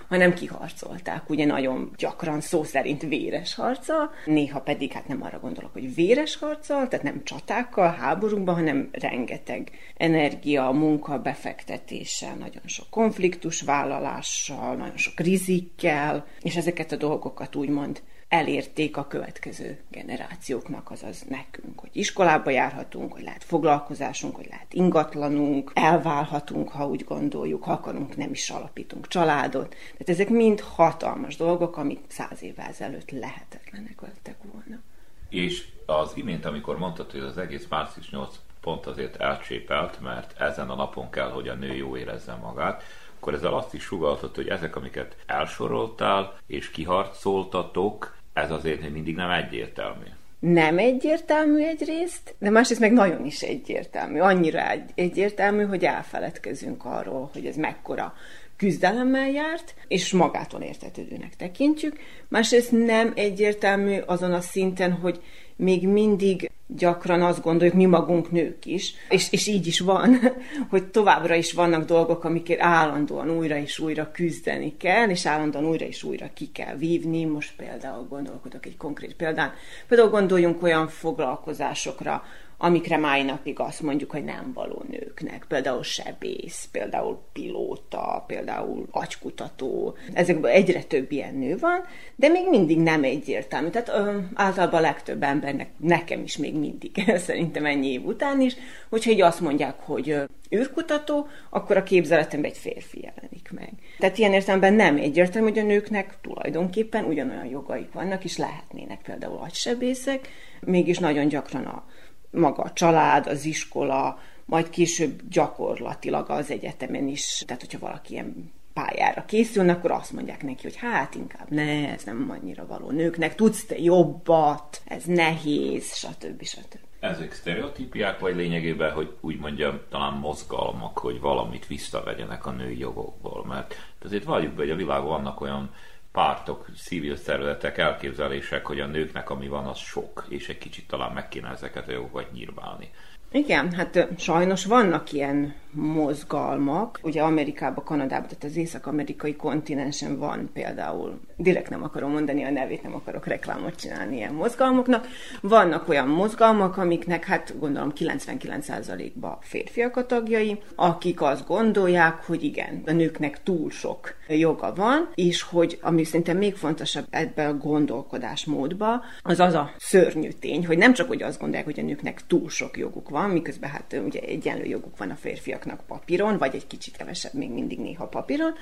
hanem 0.08 0.34
kiharcolták. 0.34 1.30
Ugye 1.30 1.44
nagyon 1.44 1.90
gyakran 1.96 2.40
szó 2.40 2.64
szerint 2.64 3.02
véres 3.02 3.54
harca, 3.54 4.10
néha 4.24 4.60
pedig, 4.60 4.92
hát 4.92 5.08
nem 5.08 5.22
arra 5.22 5.38
gondolok, 5.38 5.72
hogy 5.72 5.94
véres 5.94 6.36
harca, 6.36 6.88
tehát 6.88 7.02
nem 7.02 7.24
csatákkal, 7.24 7.92
háborúkban, 7.92 8.54
hanem 8.54 8.88
rengeteg 8.92 9.70
energia, 9.96 10.70
munka 10.70 11.18
befektetéssel, 11.18 12.34
nagyon 12.34 12.62
sok 12.64 12.86
konfliktus 12.90 13.60
vállalással, 13.60 14.74
nagyon 14.74 14.96
sok 14.96 15.20
rizikkel, 15.20 16.26
és 16.42 16.56
ezeket 16.56 16.92
a 16.92 16.96
dolgokat 16.96 17.54
úgymond 17.54 18.02
elérték 18.28 18.96
a 18.96 19.06
következő 19.06 19.80
generációknak, 19.90 20.90
azaz 20.90 21.22
nekünk, 21.28 21.80
hogy 21.80 21.90
iskolába 21.92 22.50
járhatunk, 22.50 23.12
hogy 23.12 23.22
lehet 23.22 23.44
foglalkozásunk, 23.44 24.36
hogy 24.36 24.46
lehet 24.50 24.72
ingatlanunk, 24.72 25.70
elválhatunk, 25.74 26.68
ha 26.68 26.88
úgy 26.88 27.04
gondoljuk, 27.04 27.64
ha 27.64 27.72
akarunk, 27.72 28.16
nem 28.16 28.30
is 28.30 28.50
alapítunk 28.50 29.08
családot. 29.08 29.68
Tehát 29.68 30.08
ezek 30.08 30.28
mind 30.28 30.60
hatalmas 30.60 31.36
dolgok, 31.36 31.76
amik 31.76 32.00
száz 32.08 32.42
évvel 32.42 32.66
ezelőtt 32.66 33.10
lehetetlenek 33.10 34.00
lettek 34.00 34.36
volna. 34.52 34.80
És 35.28 35.68
az 35.86 36.12
imént, 36.14 36.44
amikor 36.44 36.78
mondtad, 36.78 37.10
hogy 37.10 37.20
az 37.20 37.38
egész 37.38 37.66
március 37.68 38.10
8 38.10 38.34
pont 38.60 38.86
azért 38.86 39.16
elcsépelt, 39.16 40.00
mert 40.00 40.40
ezen 40.40 40.70
a 40.70 40.74
napon 40.74 41.10
kell, 41.10 41.30
hogy 41.30 41.48
a 41.48 41.54
nő 41.54 41.74
jó 41.74 41.96
érezze 41.96 42.34
magát, 42.34 42.82
akkor 43.26 43.38
ezzel 43.38 43.54
azt 43.54 43.74
is 43.74 43.82
sugaltott, 43.82 44.34
hogy 44.34 44.48
ezek, 44.48 44.76
amiket 44.76 45.16
elsoroltál 45.26 46.38
és 46.46 46.70
kiharcoltatok, 46.70 48.16
ez 48.32 48.50
azért 48.50 48.90
mindig 48.90 49.14
nem 49.14 49.30
egyértelmű. 49.30 50.04
Nem 50.38 50.78
egyértelmű 50.78 51.64
egyrészt, 51.64 52.34
de 52.38 52.50
másrészt 52.50 52.80
meg 52.80 52.92
nagyon 52.92 53.24
is 53.24 53.42
egyértelmű. 53.42 54.18
Annyira 54.18 54.70
egy, 54.70 54.90
egyértelmű, 54.94 55.64
hogy 55.64 55.84
elfeledkezünk 55.84 56.84
arról, 56.84 57.30
hogy 57.32 57.46
ez 57.46 57.56
mekkora 57.56 58.14
küzdelemmel 58.56 59.28
járt, 59.28 59.74
és 59.88 60.12
magától 60.12 60.60
értetődőnek 60.60 61.36
tekintjük. 61.36 61.98
Másrészt 62.28 62.72
nem 62.72 63.12
egyértelmű 63.16 63.98
azon 64.06 64.32
a 64.32 64.40
szinten, 64.40 64.92
hogy 64.92 65.22
még 65.56 65.88
mindig 65.88 66.50
gyakran 66.66 67.22
azt 67.22 67.42
gondoljuk, 67.42 67.76
mi 67.76 67.84
magunk 67.84 68.30
nők 68.30 68.66
is, 68.66 68.94
és, 69.08 69.32
és 69.32 69.46
így 69.46 69.66
is 69.66 69.80
van, 69.80 70.18
hogy 70.70 70.84
továbbra 70.84 71.34
is 71.34 71.52
vannak 71.52 71.84
dolgok, 71.84 72.24
amikért 72.24 72.60
állandóan 72.60 73.30
újra 73.30 73.56
és 73.56 73.78
újra 73.78 74.10
küzdeni 74.10 74.76
kell, 74.76 75.08
és 75.08 75.26
állandóan 75.26 75.66
újra 75.66 75.84
és 75.84 76.02
újra 76.02 76.30
ki 76.34 76.50
kell 76.52 76.76
vívni. 76.76 77.24
Most 77.24 77.52
például 77.56 78.06
gondolkodok 78.08 78.66
egy 78.66 78.76
konkrét 78.76 79.14
példán. 79.14 79.52
Például 79.88 80.10
gondoljunk 80.10 80.62
olyan 80.62 80.88
foglalkozásokra, 80.88 82.24
amikre 82.58 82.96
mai 82.96 83.22
napig 83.22 83.60
azt 83.60 83.82
mondjuk, 83.82 84.10
hogy 84.10 84.24
nem 84.24 84.52
való 84.54 84.84
nőknek. 84.90 85.44
Például 85.48 85.82
sebész, 85.82 86.68
például 86.72 87.18
pilóta, 87.32 88.24
például 88.26 88.86
agykutató. 88.90 89.96
Ezekből 90.12 90.50
egyre 90.50 90.82
több 90.82 91.12
ilyen 91.12 91.34
nő 91.34 91.58
van, 91.58 91.84
de 92.16 92.28
még 92.28 92.48
mindig 92.48 92.78
nem 92.78 93.04
egyértelmű. 93.04 93.68
Tehát 93.68 93.88
ö, 93.88 94.18
általában 94.34 94.78
a 94.78 94.82
legtöbb 94.82 95.22
embernek, 95.22 95.68
nekem 95.76 96.22
is 96.22 96.36
még 96.36 96.54
mindig, 96.54 97.04
szerintem 97.26 97.66
ennyi 97.66 97.92
év 97.92 98.04
után 98.04 98.40
is, 98.40 98.56
hogyha 98.88 99.10
így 99.10 99.20
azt 99.20 99.40
mondják, 99.40 99.74
hogy 99.80 100.10
ö, 100.10 100.24
űrkutató, 100.54 101.26
akkor 101.50 101.76
a 101.76 101.82
képzeletemben 101.82 102.50
egy 102.50 102.56
férfi 102.56 103.00
jelenik 103.02 103.50
meg. 103.50 103.72
Tehát 103.98 104.18
ilyen 104.18 104.32
értelemben 104.32 104.74
nem 104.74 104.96
egyértelmű, 104.96 105.48
hogy 105.48 105.58
a 105.58 105.62
nőknek 105.62 106.14
tulajdonképpen 106.20 107.04
ugyanolyan 107.04 107.46
jogaik 107.46 107.92
vannak, 107.92 108.24
és 108.24 108.36
lehetnének 108.36 109.00
például 109.02 109.38
agysebészek, 109.38 110.28
mégis 110.60 110.98
nagyon 110.98 111.28
gyakran 111.28 111.64
a 111.64 111.84
maga 112.30 112.62
a 112.62 112.72
család, 112.72 113.26
az 113.26 113.44
iskola, 113.44 114.18
majd 114.44 114.70
később 114.70 115.20
gyakorlatilag 115.30 116.30
az 116.30 116.50
egyetemen 116.50 117.08
is, 117.08 117.42
tehát 117.46 117.62
hogyha 117.62 117.78
valaki 117.78 118.12
ilyen 118.12 118.52
pályára 118.72 119.24
készül, 119.24 119.68
akkor 119.68 119.90
azt 119.90 120.12
mondják 120.12 120.42
neki, 120.42 120.62
hogy 120.62 120.76
hát 120.76 121.14
inkább 121.14 121.50
ne, 121.50 121.92
ez 121.92 122.04
nem 122.04 122.26
annyira 122.30 122.66
való 122.66 122.90
nőknek, 122.90 123.34
tudsz 123.34 123.64
te 123.66 123.78
jobbat, 123.78 124.82
ez 124.84 125.04
nehéz, 125.04 125.94
stb. 125.94 126.42
stb. 126.42 126.78
Ezek 127.00 127.32
sztereotípiák, 127.32 128.18
vagy 128.18 128.36
lényegében, 128.36 128.92
hogy 128.92 129.16
úgy 129.20 129.38
mondjam, 129.38 129.80
talán 129.90 130.12
mozgalmak, 130.12 130.98
hogy 130.98 131.20
valamit 131.20 131.66
visszavegyenek 131.66 132.46
a 132.46 132.50
női 132.50 132.78
jogokból, 132.78 133.44
mert 133.46 133.74
azért 134.04 134.24
valljuk 134.24 134.52
be, 134.52 134.62
hogy 134.62 134.70
a 134.70 134.76
világban 134.76 135.08
vannak 135.08 135.40
olyan 135.40 135.70
pártok, 136.16 136.66
civil 136.76 137.16
szervezetek, 137.16 137.78
elképzelések, 137.78 138.66
hogy 138.66 138.80
a 138.80 138.86
nőknek 138.86 139.30
ami 139.30 139.48
van, 139.48 139.66
az 139.66 139.78
sok, 139.78 140.24
és 140.28 140.48
egy 140.48 140.58
kicsit 140.58 140.86
talán 140.86 141.12
meg 141.12 141.28
kéne 141.28 141.48
ezeket 141.48 141.88
a 141.88 141.92
jogokat 141.92 142.32
nyírválni. 142.32 142.90
Igen, 143.36 143.72
hát 143.72 144.08
sajnos 144.16 144.64
vannak 144.64 145.12
ilyen 145.12 145.54
mozgalmak. 145.76 146.98
Ugye 147.02 147.22
Amerikában, 147.22 147.84
Kanadában, 147.84 148.28
tehát 148.28 148.44
az 148.44 148.56
észak-amerikai 148.56 149.36
kontinensen 149.36 150.18
van 150.18 150.50
például, 150.52 151.20
direkt 151.36 151.70
nem 151.70 151.82
akarom 151.82 152.10
mondani 152.10 152.44
a 152.44 152.50
nevét, 152.50 152.82
nem 152.82 152.94
akarok 152.94 153.26
reklámot 153.26 153.76
csinálni 153.76 154.16
ilyen 154.16 154.34
mozgalmoknak. 154.34 155.06
Vannak 155.40 155.88
olyan 155.88 156.08
mozgalmak, 156.08 156.76
amiknek 156.76 157.24
hát 157.24 157.58
gondolom 157.58 157.92
99%-ban 157.96 159.38
férfiak 159.40 159.96
a 159.96 160.06
tagjai, 160.06 160.58
akik 160.74 161.22
azt 161.22 161.46
gondolják, 161.46 162.24
hogy 162.24 162.44
igen, 162.44 162.82
a 162.86 162.92
nőknek 162.92 163.42
túl 163.42 163.70
sok 163.70 164.14
joga 164.28 164.72
van, 164.74 165.08
és 165.14 165.42
hogy 165.42 165.78
ami 165.82 166.04
szerintem 166.04 166.36
még 166.36 166.54
fontosabb 166.54 167.06
ebben 167.10 167.50
a 167.50 167.56
gondolkodásmódba, 167.58 169.02
az 169.22 169.40
az 169.40 169.54
a 169.54 169.70
szörnyű 169.76 170.30
tény, 170.30 170.66
hogy 170.66 170.78
nem 170.78 170.92
csak 170.92 171.08
hogy 171.08 171.22
azt 171.22 171.40
gondolják, 171.40 171.64
hogy 171.66 171.80
a 171.80 171.82
nőknek 171.82 172.26
túl 172.26 172.48
sok 172.48 172.78
joguk 172.78 173.08
van, 173.08 173.25
miközben 173.30 173.70
hát 173.70 174.00
ugye 174.04 174.20
egyenlő 174.20 174.64
joguk 174.64 174.98
van 174.98 175.10
a 175.10 175.14
férfiaknak 175.14 175.80
papíron, 175.86 176.38
vagy 176.38 176.54
egy 176.54 176.66
kicsit 176.66 176.96
kevesebb 176.96 177.34
még 177.34 177.50
mindig 177.50 177.78
néha 177.78 178.06
papíron, 178.06 178.54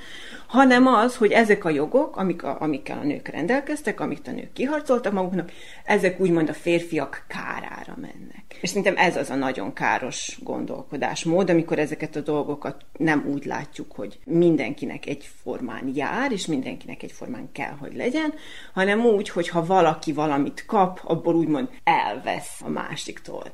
hanem 0.47 0.87
az, 0.87 1.17
hogy 1.17 1.33
ezek 1.33 1.65
a 1.65 1.71
jogok, 1.71 2.17
amik 2.17 2.43
a, 2.43 2.57
amikkel 2.61 2.99
a 2.99 3.05
nők 3.05 3.29
rendelkeztek, 3.29 4.01
amit 4.01 4.29
a 4.29 4.33
nők 4.33 4.53
kiharcoltak 4.53 5.13
maguknak, 5.13 5.53
ezek 5.85 6.21
úgymond 6.21 6.49
a 6.49 6.53
férfiak 6.53 7.25
kárára 7.29 7.97
mennek. 8.01 8.59
És 8.61 8.69
szerintem 8.69 8.97
ez 8.97 9.17
az 9.17 9.31
a 9.31 9.35
nagyon 9.35 9.73
káros 9.73 10.39
gondolkodásmód, 10.43 11.51
amikor 11.51 11.79
ezeket 11.79 12.17
a 12.17 12.21
dolgokat 12.21 12.85
nem 12.99 13.27
úgy 13.33 13.45
látjuk, 13.45 13.93
hogy 13.93 14.19
mindenkinek 14.25 15.07
egyformán 15.07 15.91
jár, 15.95 16.33
és 16.33 16.47
mindenkinek 16.47 17.03
egyformán 17.03 17.49
kell, 17.53 17.77
hogy 17.79 17.95
legyen, 17.97 18.35
hanem 18.73 19.05
úgy, 19.05 19.29
hogy 19.29 19.49
ha 19.49 19.67
valaki 19.67 20.13
valamit 20.13 20.65
kap, 20.67 21.01
abból 21.05 21.35
úgymond 21.35 21.69
elvesz 21.85 22.61
a 22.65 22.69
másiktól. 22.69 23.53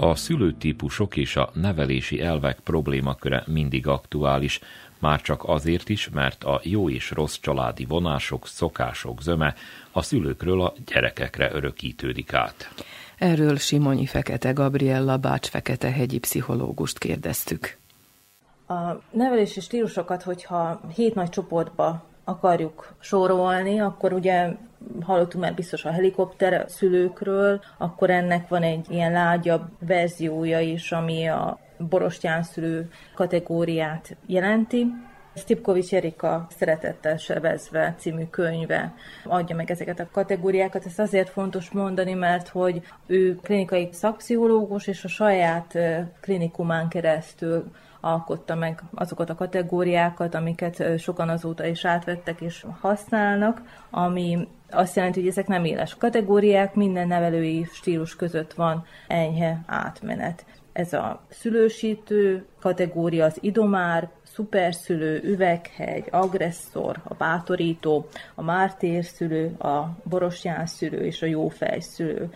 A 0.00 0.14
szülőtípusok 0.14 1.16
és 1.16 1.36
a 1.36 1.50
nevelési 1.54 2.20
elvek 2.20 2.58
problémaköre 2.60 3.42
mindig 3.46 3.86
aktuális, 3.86 4.60
már 4.98 5.20
csak 5.20 5.44
azért 5.44 5.88
is, 5.88 6.08
mert 6.08 6.44
a 6.44 6.60
jó 6.62 6.90
és 6.90 7.10
rossz 7.10 7.36
családi 7.40 7.84
vonások, 7.84 8.46
szokások 8.46 9.22
zöme 9.22 9.54
a 9.92 10.02
szülőkről 10.02 10.60
a 10.60 10.74
gyerekekre 10.86 11.50
örökítődik 11.52 12.32
át. 12.32 12.72
Erről 13.16 13.56
Simonyi 13.56 14.06
Fekete 14.06 14.50
Gabriella 14.52 15.16
Bács 15.16 15.48
Fekete 15.48 15.90
hegyi 15.90 16.18
pszichológust 16.18 16.98
kérdeztük. 16.98 17.76
A 18.68 18.74
nevelési 19.10 19.60
stílusokat, 19.60 20.22
hogyha 20.22 20.80
hét 20.94 21.14
nagy 21.14 21.28
csoportba 21.28 22.04
akarjuk 22.28 22.94
sorolni, 22.98 23.80
akkor 23.80 24.12
ugye 24.12 24.48
hallottunk 25.02 25.44
már 25.44 25.54
biztos 25.54 25.84
a 25.84 25.90
helikopter 25.90 26.64
szülőkről, 26.68 27.60
akkor 27.78 28.10
ennek 28.10 28.48
van 28.48 28.62
egy 28.62 28.86
ilyen 28.90 29.12
lágyabb 29.12 29.62
verziója 29.78 30.60
is, 30.60 30.92
ami 30.92 31.28
a 31.28 31.58
borostyán 31.78 32.42
szülő 32.42 32.90
kategóriát 33.14 34.16
jelenti. 34.26 34.86
Stipkovics 35.34 35.94
Erika 35.94 36.46
Szeretettel 36.56 37.16
Sevezve 37.16 37.94
című 37.98 38.24
könyve 38.30 38.94
adja 39.24 39.56
meg 39.56 39.70
ezeket 39.70 40.00
a 40.00 40.08
kategóriákat. 40.12 40.86
Ez 40.86 40.98
azért 40.98 41.28
fontos 41.28 41.70
mondani, 41.70 42.14
mert 42.14 42.48
hogy 42.48 42.82
ő 43.06 43.36
klinikai 43.42 43.88
szakpszichológus, 43.92 44.86
és 44.86 45.04
a 45.04 45.08
saját 45.08 45.78
klinikumán 46.20 46.88
keresztül 46.88 47.64
alkotta 48.00 48.54
meg 48.54 48.82
azokat 48.94 49.30
a 49.30 49.34
kategóriákat, 49.34 50.34
amiket 50.34 50.98
sokan 50.98 51.28
azóta 51.28 51.66
is 51.66 51.84
átvettek 51.84 52.40
és 52.40 52.66
használnak, 52.80 53.62
ami 53.90 54.48
azt 54.70 54.96
jelenti, 54.96 55.20
hogy 55.20 55.28
ezek 55.28 55.46
nem 55.46 55.64
éles 55.64 55.94
kategóriák, 55.94 56.74
minden 56.74 57.06
nevelői 57.06 57.66
stílus 57.72 58.16
között 58.16 58.52
van 58.52 58.84
enyhe 59.06 59.60
átmenet. 59.66 60.44
Ez 60.72 60.92
a 60.92 61.20
szülősítő 61.28 62.46
kategória, 62.60 63.24
az 63.24 63.38
idomár, 63.40 64.08
szuperszülő, 64.22 65.20
üveghegy, 65.24 66.04
agresszor, 66.10 66.96
a 67.02 67.14
bátorító, 67.14 68.08
a 68.34 68.42
mártérszülő, 68.42 69.56
a 69.58 69.96
szülő 70.64 71.04
és 71.04 71.22
a 71.22 71.26
jófejszülő. 71.26 72.30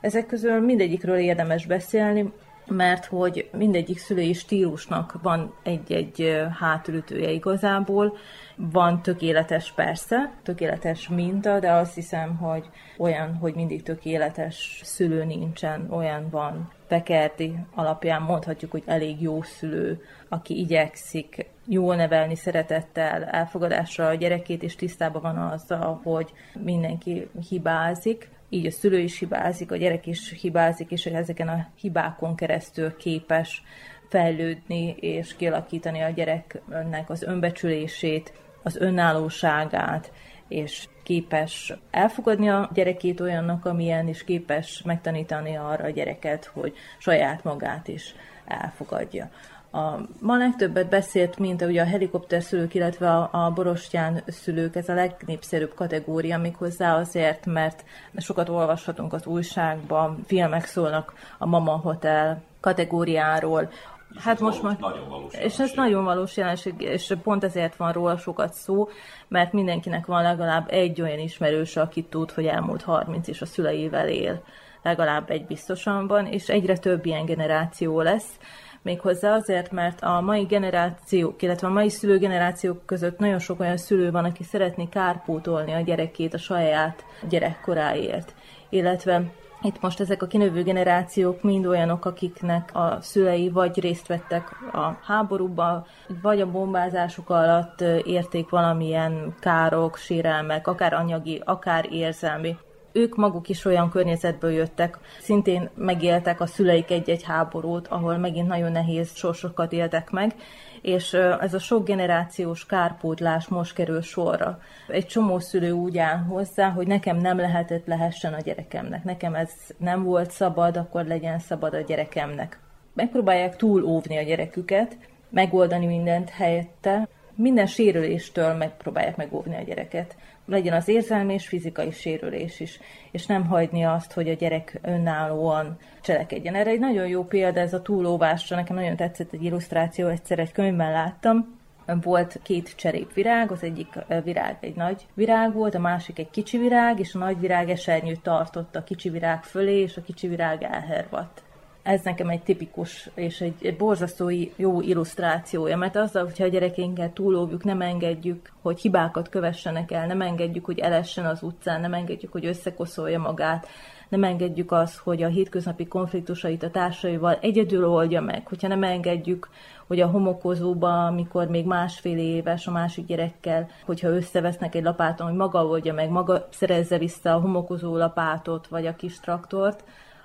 Ezek 0.00 0.26
közül 0.26 0.60
mindegyikről 0.60 1.16
érdemes 1.16 1.66
beszélni, 1.66 2.32
mert 2.66 3.04
hogy 3.04 3.48
mindegyik 3.52 3.98
szülői 3.98 4.32
stílusnak 4.32 5.18
van 5.22 5.54
egy-egy 5.62 6.46
hátulütője 6.58 7.30
igazából. 7.30 8.16
Van 8.56 9.02
tökéletes 9.02 9.72
persze, 9.72 10.32
tökéletes 10.42 11.08
minta, 11.08 11.60
de 11.60 11.72
azt 11.72 11.94
hiszem, 11.94 12.36
hogy 12.36 12.68
olyan, 12.98 13.34
hogy 13.34 13.54
mindig 13.54 13.82
tökéletes 13.82 14.80
szülő 14.84 15.24
nincsen, 15.24 15.90
olyan 15.90 16.28
van. 16.30 16.72
Pekerti 16.88 17.54
alapján 17.74 18.22
mondhatjuk, 18.22 18.70
hogy 18.70 18.82
elég 18.86 19.22
jó 19.22 19.42
szülő, 19.42 20.02
aki 20.28 20.58
igyekszik 20.58 21.46
jól 21.66 21.96
nevelni 21.96 22.36
szeretettel, 22.36 23.24
elfogadásra 23.24 24.06
a 24.06 24.14
gyerekét, 24.14 24.62
és 24.62 24.76
tisztában 24.76 25.22
van 25.22 25.36
azzal, 25.36 26.00
hogy 26.02 26.32
mindenki 26.62 27.28
hibázik, 27.48 28.28
így 28.54 28.66
a 28.66 28.70
szülő 28.70 28.98
is 28.98 29.18
hibázik, 29.18 29.70
a 29.70 29.76
gyerek 29.76 30.06
is 30.06 30.34
hibázik, 30.40 30.90
és 30.90 31.02
hogy 31.02 31.12
ezeken 31.12 31.48
a 31.48 31.66
hibákon 31.80 32.36
keresztül 32.36 32.96
képes 32.96 33.62
fejlődni 34.08 34.96
és 35.00 35.36
kialakítani 35.36 36.00
a 36.00 36.10
gyereknek 36.10 37.10
az 37.10 37.22
önbecsülését, 37.22 38.32
az 38.62 38.76
önállóságát, 38.76 40.12
és 40.48 40.88
képes 41.02 41.72
elfogadni 41.90 42.48
a 42.48 42.70
gyerekét 42.74 43.20
olyannak, 43.20 43.64
amilyen, 43.64 44.08
és 44.08 44.24
képes 44.24 44.82
megtanítani 44.84 45.56
arra 45.56 45.84
a 45.84 45.90
gyereket, 45.90 46.44
hogy 46.44 46.74
saját 46.98 47.44
magát 47.44 47.88
is 47.88 48.14
elfogadja. 48.44 49.30
A, 49.74 50.00
ma 50.20 50.36
legtöbbet 50.36 50.88
beszélt, 50.88 51.38
mint 51.38 51.62
ugye 51.62 51.82
a 51.82 51.86
helikopter 51.86 52.42
szülők, 52.42 52.74
illetve 52.74 53.10
a, 53.10 53.28
a 53.32 53.50
borostyán 53.50 54.22
szülők, 54.26 54.76
ez 54.76 54.88
a 54.88 54.94
legnépszerűbb 54.94 55.74
kategória, 55.74 56.38
méghozzá 56.38 56.96
azért, 56.96 57.46
mert 57.46 57.84
sokat 58.16 58.48
olvashatunk 58.48 59.12
az 59.12 59.26
újságban, 59.26 60.24
filmek 60.26 60.64
szólnak 60.64 61.12
a 61.38 61.46
Mama 61.46 61.76
Hotel 61.76 62.42
kategóriáról, 62.60 63.70
Hát 64.18 64.40
most 64.40 64.62
már... 64.62 64.76
Nagyon 64.80 65.08
valós 65.08 65.34
és 65.34 65.58
ez 65.58 65.72
nagyon 65.74 66.04
valós 66.04 66.36
jelenség, 66.36 66.80
és 66.80 67.12
pont 67.22 67.44
ezért 67.44 67.76
van 67.76 67.92
róla 67.92 68.16
sokat 68.16 68.52
szó, 68.52 68.88
mert 69.28 69.52
mindenkinek 69.52 70.06
van 70.06 70.22
legalább 70.22 70.66
egy 70.70 71.00
olyan 71.00 71.18
ismerőse, 71.18 71.80
aki 71.80 72.02
tud, 72.02 72.30
hogy 72.30 72.46
elmúlt 72.46 72.82
30 72.82 73.28
és 73.28 73.40
a 73.40 73.46
szüleivel 73.46 74.08
él. 74.08 74.42
Legalább 74.82 75.30
egy 75.30 75.46
biztosan 75.46 76.06
van, 76.06 76.26
és 76.26 76.48
egyre 76.48 76.76
több 76.76 77.06
ilyen 77.06 77.24
generáció 77.24 78.00
lesz. 78.00 78.38
Méghozzá 78.84 79.34
azért, 79.34 79.70
mert 79.70 80.00
a 80.00 80.20
mai 80.20 80.42
generációk, 80.42 81.42
illetve 81.42 81.66
a 81.66 81.72
mai 81.72 81.88
szülőgenerációk 81.88 82.86
között 82.86 83.18
nagyon 83.18 83.38
sok 83.38 83.60
olyan 83.60 83.76
szülő 83.76 84.10
van, 84.10 84.24
aki 84.24 84.42
szeretné 84.42 84.88
kárpótolni 84.88 85.72
a 85.72 85.80
gyerekét 85.80 86.34
a 86.34 86.38
saját 86.38 87.04
gyerekkoráért. 87.28 88.34
Illetve 88.68 89.22
itt 89.62 89.80
most 89.80 90.00
ezek 90.00 90.22
a 90.22 90.26
kinövő 90.26 90.62
generációk 90.62 91.42
mind 91.42 91.66
olyanok, 91.66 92.04
akiknek 92.04 92.70
a 92.74 92.98
szülei 93.00 93.50
vagy 93.50 93.80
részt 93.80 94.06
vettek 94.06 94.50
a 94.72 94.98
háborúba, 95.02 95.86
vagy 96.22 96.40
a 96.40 96.50
bombázások 96.50 97.30
alatt 97.30 97.80
érték 98.04 98.48
valamilyen 98.48 99.34
károk, 99.40 99.96
sérelmek, 99.96 100.66
akár 100.66 100.92
anyagi, 100.92 101.42
akár 101.44 101.86
érzelmi 101.92 102.56
ők 102.94 103.16
maguk 103.16 103.48
is 103.48 103.64
olyan 103.64 103.90
környezetből 103.90 104.50
jöttek, 104.50 104.98
szintén 105.20 105.68
megéltek 105.74 106.40
a 106.40 106.46
szüleik 106.46 106.90
egy-egy 106.90 107.22
háborút, 107.22 107.88
ahol 107.88 108.16
megint 108.16 108.48
nagyon 108.48 108.72
nehéz 108.72 109.14
sorsokat 109.14 109.72
éltek 109.72 110.10
meg, 110.10 110.34
és 110.82 111.12
ez 111.40 111.54
a 111.54 111.58
sok 111.58 111.84
generációs 111.84 112.66
kárpótlás 112.66 113.48
most 113.48 113.74
kerül 113.74 114.02
sorra. 114.02 114.60
Egy 114.88 115.06
csomó 115.06 115.38
szülő 115.38 115.70
úgy 115.70 115.98
áll 115.98 116.16
hozzá, 116.16 116.70
hogy 116.70 116.86
nekem 116.86 117.16
nem 117.16 117.36
lehetett 117.36 117.86
lehessen 117.86 118.32
a 118.32 118.40
gyerekemnek, 118.40 119.04
nekem 119.04 119.34
ez 119.34 119.50
nem 119.76 120.02
volt 120.02 120.30
szabad, 120.30 120.76
akkor 120.76 121.04
legyen 121.04 121.38
szabad 121.38 121.74
a 121.74 121.80
gyerekemnek. 121.80 122.58
Megpróbálják 122.94 123.56
túl 123.56 123.84
óvni 123.84 124.16
a 124.16 124.22
gyereküket, 124.22 124.96
megoldani 125.30 125.86
mindent 125.86 126.30
helyette, 126.30 127.08
minden 127.36 127.66
sérüléstől 127.66 128.54
megpróbálják 128.54 129.16
megóvni 129.16 129.56
a 129.56 129.62
gyereket. 129.62 130.16
Legyen 130.46 130.74
az 130.74 130.88
érzelmi 130.88 131.32
és 131.32 131.48
fizikai 131.48 131.90
sérülés 131.90 132.60
is, 132.60 132.80
és 133.10 133.26
nem 133.26 133.46
hagyni 133.46 133.84
azt, 133.84 134.12
hogy 134.12 134.28
a 134.28 134.34
gyerek 134.34 134.78
önállóan 134.82 135.78
cselekedjen. 136.00 136.54
Erre 136.54 136.70
egy 136.70 136.78
nagyon 136.78 137.06
jó 137.06 137.24
példa 137.24 137.60
ez 137.60 137.74
a 137.74 137.82
túlóvásra, 137.82 138.56
nekem 138.56 138.76
nagyon 138.76 138.96
tetszett 138.96 139.32
egy 139.32 139.44
illusztráció, 139.44 140.08
egyszer 140.08 140.38
egy 140.38 140.52
könyvben 140.52 140.92
láttam, 140.92 141.62
volt 142.02 142.40
két 142.42 142.76
cserépvirág, 142.76 143.50
az 143.50 143.62
egyik 143.62 143.88
virág 144.24 144.56
egy 144.60 144.76
nagy 144.76 145.06
virág 145.14 145.52
volt, 145.52 145.74
a 145.74 145.78
másik 145.78 146.18
egy 146.18 146.30
kicsi 146.30 146.58
virág, 146.58 146.98
és 146.98 147.14
a 147.14 147.18
nagy 147.18 147.40
virág 147.40 147.70
esernyőt 147.70 148.20
tartott 148.20 148.76
a 148.76 148.84
kicsi 148.84 149.10
virág 149.10 149.42
fölé, 149.42 149.80
és 149.80 149.96
a 149.96 150.02
kicsi 150.02 150.28
virág 150.28 150.62
elhervadt 150.62 151.42
ez 151.84 152.00
nekem 152.02 152.28
egy 152.28 152.42
tipikus 152.42 153.10
és 153.14 153.40
egy, 153.40 153.54
egy 153.60 153.76
borzasztó 153.76 154.30
jó 154.56 154.80
illusztrációja, 154.80 155.76
mert 155.76 155.96
azzal, 155.96 156.24
hogyha 156.24 156.44
a 156.44 156.48
gyerekeinket 156.48 157.12
túlóvjuk, 157.12 157.64
nem 157.64 157.80
engedjük, 157.80 158.52
hogy 158.62 158.80
hibákat 158.80 159.28
kövessenek 159.28 159.90
el, 159.90 160.06
nem 160.06 160.20
engedjük, 160.20 160.64
hogy 160.64 160.78
elessen 160.78 161.26
az 161.26 161.42
utcán, 161.42 161.80
nem 161.80 161.94
engedjük, 161.94 162.32
hogy 162.32 162.46
összekoszolja 162.46 163.18
magát, 163.18 163.66
nem 164.08 164.24
engedjük 164.24 164.72
azt, 164.72 164.96
hogy 164.96 165.22
a 165.22 165.28
hétköznapi 165.28 165.86
konfliktusait 165.86 166.62
a 166.62 166.70
társaival 166.70 167.38
egyedül 167.40 167.88
oldja 167.88 168.20
meg, 168.20 168.46
hogyha 168.46 168.68
nem 168.68 168.82
engedjük, 168.82 169.48
hogy 169.86 170.00
a 170.00 170.06
homokozóba, 170.06 171.06
amikor 171.06 171.48
még 171.48 171.66
másfél 171.66 172.18
éves 172.18 172.66
a 172.66 172.70
másik 172.70 173.06
gyerekkel, 173.06 173.68
hogyha 173.84 174.08
összevesznek 174.08 174.74
egy 174.74 174.82
lapáton, 174.82 175.26
hogy 175.26 175.36
maga 175.36 175.66
oldja 175.66 175.92
meg, 175.92 176.10
maga 176.10 176.48
szerezze 176.50 176.98
vissza 176.98 177.34
a 177.34 177.40
homokozó 177.40 177.96
lapátot, 177.96 178.66
vagy 178.66 178.86
a 178.86 178.96
kis 178.96 179.20
traktort, 179.20 179.84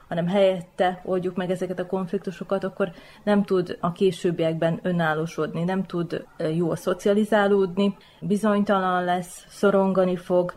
hanem 0.09 0.27
helyette 0.27 1.01
oldjuk 1.05 1.35
meg 1.35 1.51
ezeket 1.51 1.79
a 1.79 1.85
konfliktusokat, 1.85 2.63
akkor 2.63 2.91
nem 3.23 3.43
tud 3.43 3.77
a 3.79 3.91
későbbiekben 3.91 4.79
önállósodni, 4.81 5.63
nem 5.63 5.83
tud 5.83 6.25
jól 6.55 6.75
szocializálódni, 6.75 7.95
bizonytalan 8.21 9.03
lesz, 9.03 9.45
szorongani 9.47 10.15
fog, 10.15 10.53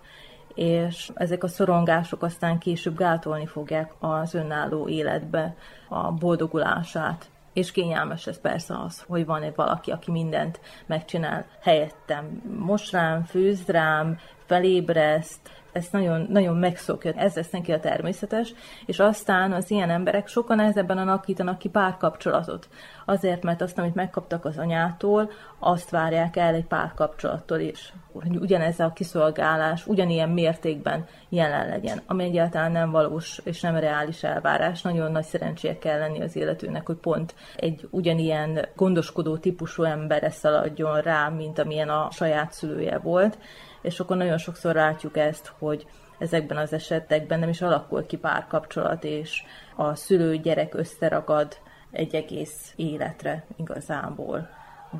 és 0.55 1.11
ezek 1.15 1.45
a 1.45 1.49
szorongások 1.49 2.23
aztán 2.23 2.59
később 2.59 2.97
gátolni 2.97 3.47
fogják 3.47 3.93
az 3.99 4.35
önálló 4.35 4.89
életbe 4.89 5.55
a 5.89 6.13
boldogulását. 6.13 7.31
És 7.53 7.73
kényelmes 7.73 8.27
ez 8.27 8.41
persze 8.41 8.79
az, 8.85 9.05
hogy 9.09 9.27
van 9.27 9.43
egy 9.43 9.55
valaki, 9.55 9.91
aki 9.91 10.11
mindent 10.11 10.61
megcsinál 10.87 11.47
helyettem. 11.61 12.43
Most 12.59 12.93
rám, 12.93 13.25
főz 13.25 13.67
rám, 13.67 14.19
felébreszt, 14.47 15.62
ezt 15.73 15.93
nagyon, 15.93 16.27
nagyon 16.31 16.57
megszokja, 16.57 17.13
ez 17.13 17.35
lesz 17.35 17.51
neki 17.51 17.73
a 17.73 17.81
természetes, 17.81 18.55
és 18.87 18.99
aztán 18.99 19.53
az 19.53 19.71
ilyen 19.71 19.91
emberek 19.91 20.29
sokan 20.29 20.57
nehezebben 20.57 20.99
alakítanak 20.99 21.59
ki 21.59 21.69
párkapcsolatot. 21.69 22.69
Azért, 23.05 23.43
mert 23.43 23.63
azt, 23.63 23.79
amit 23.79 23.95
megkaptak 23.95 24.45
az 24.45 24.59
anyától, 24.59 25.31
azt 25.59 25.91
várják 25.91 26.37
el 26.37 26.55
egy 26.55 26.67
párkapcsolattól 26.67 27.59
is. 27.59 27.93
Hogy 28.13 28.37
ugyanez 28.37 28.81
a 28.81 28.93
kiszolgálás 28.93 29.87
ugyanilyen 29.87 30.29
mértékben 30.29 31.07
jelen 31.29 31.69
legyen, 31.69 32.03
ami 32.07 32.25
egyáltalán 32.25 32.73
nem 32.73 32.91
valós 32.91 33.41
és 33.45 33.61
nem 33.61 33.77
reális 33.77 34.23
elvárás. 34.23 34.83
Nagyon 34.83 35.13
nagy 35.13 35.25
szerencséje 35.25 35.79
kell 35.79 35.99
lenni 35.99 36.23
az 36.23 36.37
életőnek, 36.37 36.87
hogy 36.87 36.97
pont 36.97 37.35
egy 37.57 37.89
ugyanilyen 37.91 38.69
gondoskodó 38.77 39.37
típusú 39.37 39.83
emberre 39.83 40.31
szaladjon 40.31 41.01
rá, 41.01 41.29
mint 41.29 41.59
amilyen 41.59 41.89
a 41.89 42.09
saját 42.11 42.53
szülője 42.53 42.99
volt 42.99 43.39
és 43.83 44.01
akkor 44.01 44.17
nagyon 44.17 44.39
sokszor 44.39 44.75
látjuk 44.75 45.17
ezt, 45.17 45.53
hogy 45.59 45.87
ezekben 46.19 46.57
az 46.57 46.73
esetekben 46.73 47.39
nem 47.39 47.49
is 47.49 47.63
alakul 47.63 48.07
ki 48.07 48.17
párkapcsolat, 48.17 49.05
és 49.05 49.43
a 49.77 49.95
szülő-gyerek 49.95 50.75
összeragad 50.75 51.57
egy 51.91 52.15
egész 52.15 52.73
életre 52.77 53.45
igazából. 53.57 54.49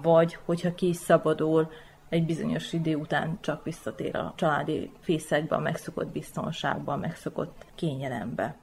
Vagy, 0.03 0.39
hogyha 0.45 0.75
ki 0.75 0.89
is 0.89 0.97
szabadul, 0.97 1.71
egy 2.13 2.27
bizonyos 2.27 2.73
idő 2.73 2.95
után 2.95 3.39
csak 3.41 3.65
visszatér 3.65 4.17
a 4.17 4.33
családi 4.37 4.91
fészekbe, 5.01 5.57
a 5.57 5.59
megszokott 5.59 6.09
biztonságba, 6.13 6.93
a 6.93 6.97
megszokott 6.97 7.65
kényelembe. 7.75 8.57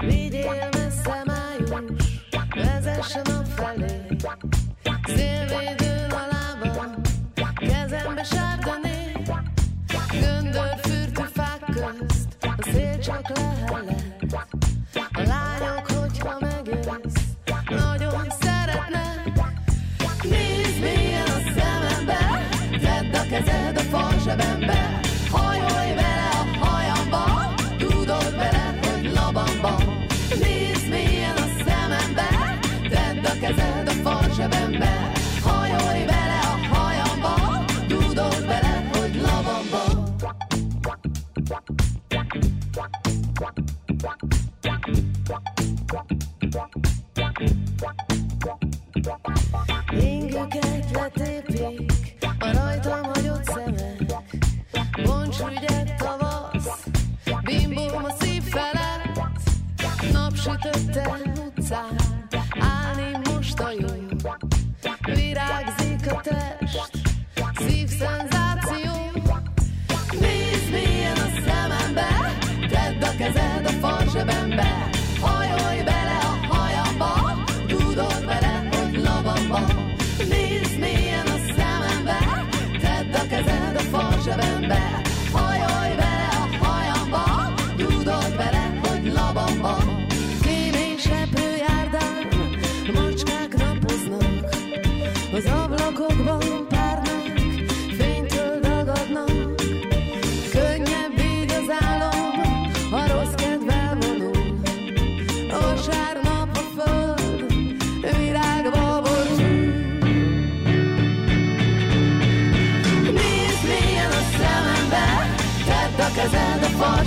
Vigyél 0.00 0.68
messze 0.72 1.24
május, 1.24 2.26
vezessen 2.54 3.24
a 3.24 3.44
felé, 3.44 4.06
szélvédő 5.04 5.81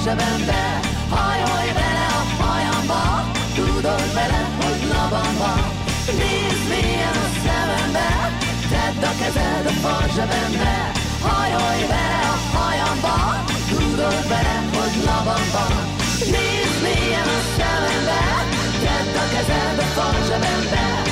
falzsebembe 0.05 0.79
Hajolj 1.09 1.69
vele 1.77 2.05
a 2.19 2.43
hajamba, 2.43 3.03
tudod 3.55 4.13
vele, 4.13 4.41
hogy 4.59 4.81
labamba. 4.93 5.53
Nézd 6.19 6.63
mélyen 6.69 7.17
a 7.25 7.27
szemembe, 7.43 8.09
tedd 8.71 9.03
a 9.09 9.13
kezed 9.19 9.65
a 9.65 9.75
falzsebembe 9.83 10.75
Hajolj 11.25 11.83
vele 11.93 12.21
a 12.33 12.37
hajamba, 12.57 13.15
tudod 13.69 14.27
vele, 14.27 14.57
hogy 14.75 14.95
labamba. 15.05 15.65
Nézd 16.33 16.77
mélyen 16.85 17.27
a 17.37 17.39
szemembe, 17.57 18.21
tedd 18.83 19.15
a 19.23 19.25
kezed 19.33 19.77
a 19.79 19.87
falzsebembe 19.95 20.83
Hajolj 20.83 21.04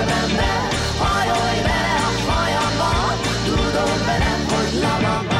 a 0.00 0.06
falzsebembe 0.06 0.68
Hajolj 0.98 1.62
vele 1.62 1.94
a 1.94 2.30
hajamba, 2.30 2.90
tudod 3.44 4.04
vele, 4.04 4.32
hogy 4.48 4.80
labamba 4.80 5.38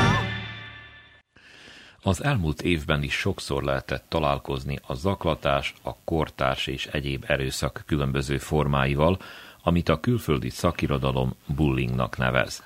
Az 2.02 2.24
elmúlt 2.24 2.62
évben 2.62 3.02
is 3.02 3.12
sokszor 3.12 3.62
lehetett 3.62 4.04
találkozni 4.08 4.78
a 4.86 4.94
zaklatás, 4.94 5.74
a 5.82 5.96
kortárs 6.04 6.66
és 6.66 6.86
egyéb 6.86 7.24
erőszak 7.26 7.82
különböző 7.86 8.38
formáival, 8.38 9.18
amit 9.62 9.88
a 9.88 10.00
külföldi 10.00 10.50
szakirodalom 10.50 11.34
bullingnak 11.46 12.16
nevez. 12.16 12.62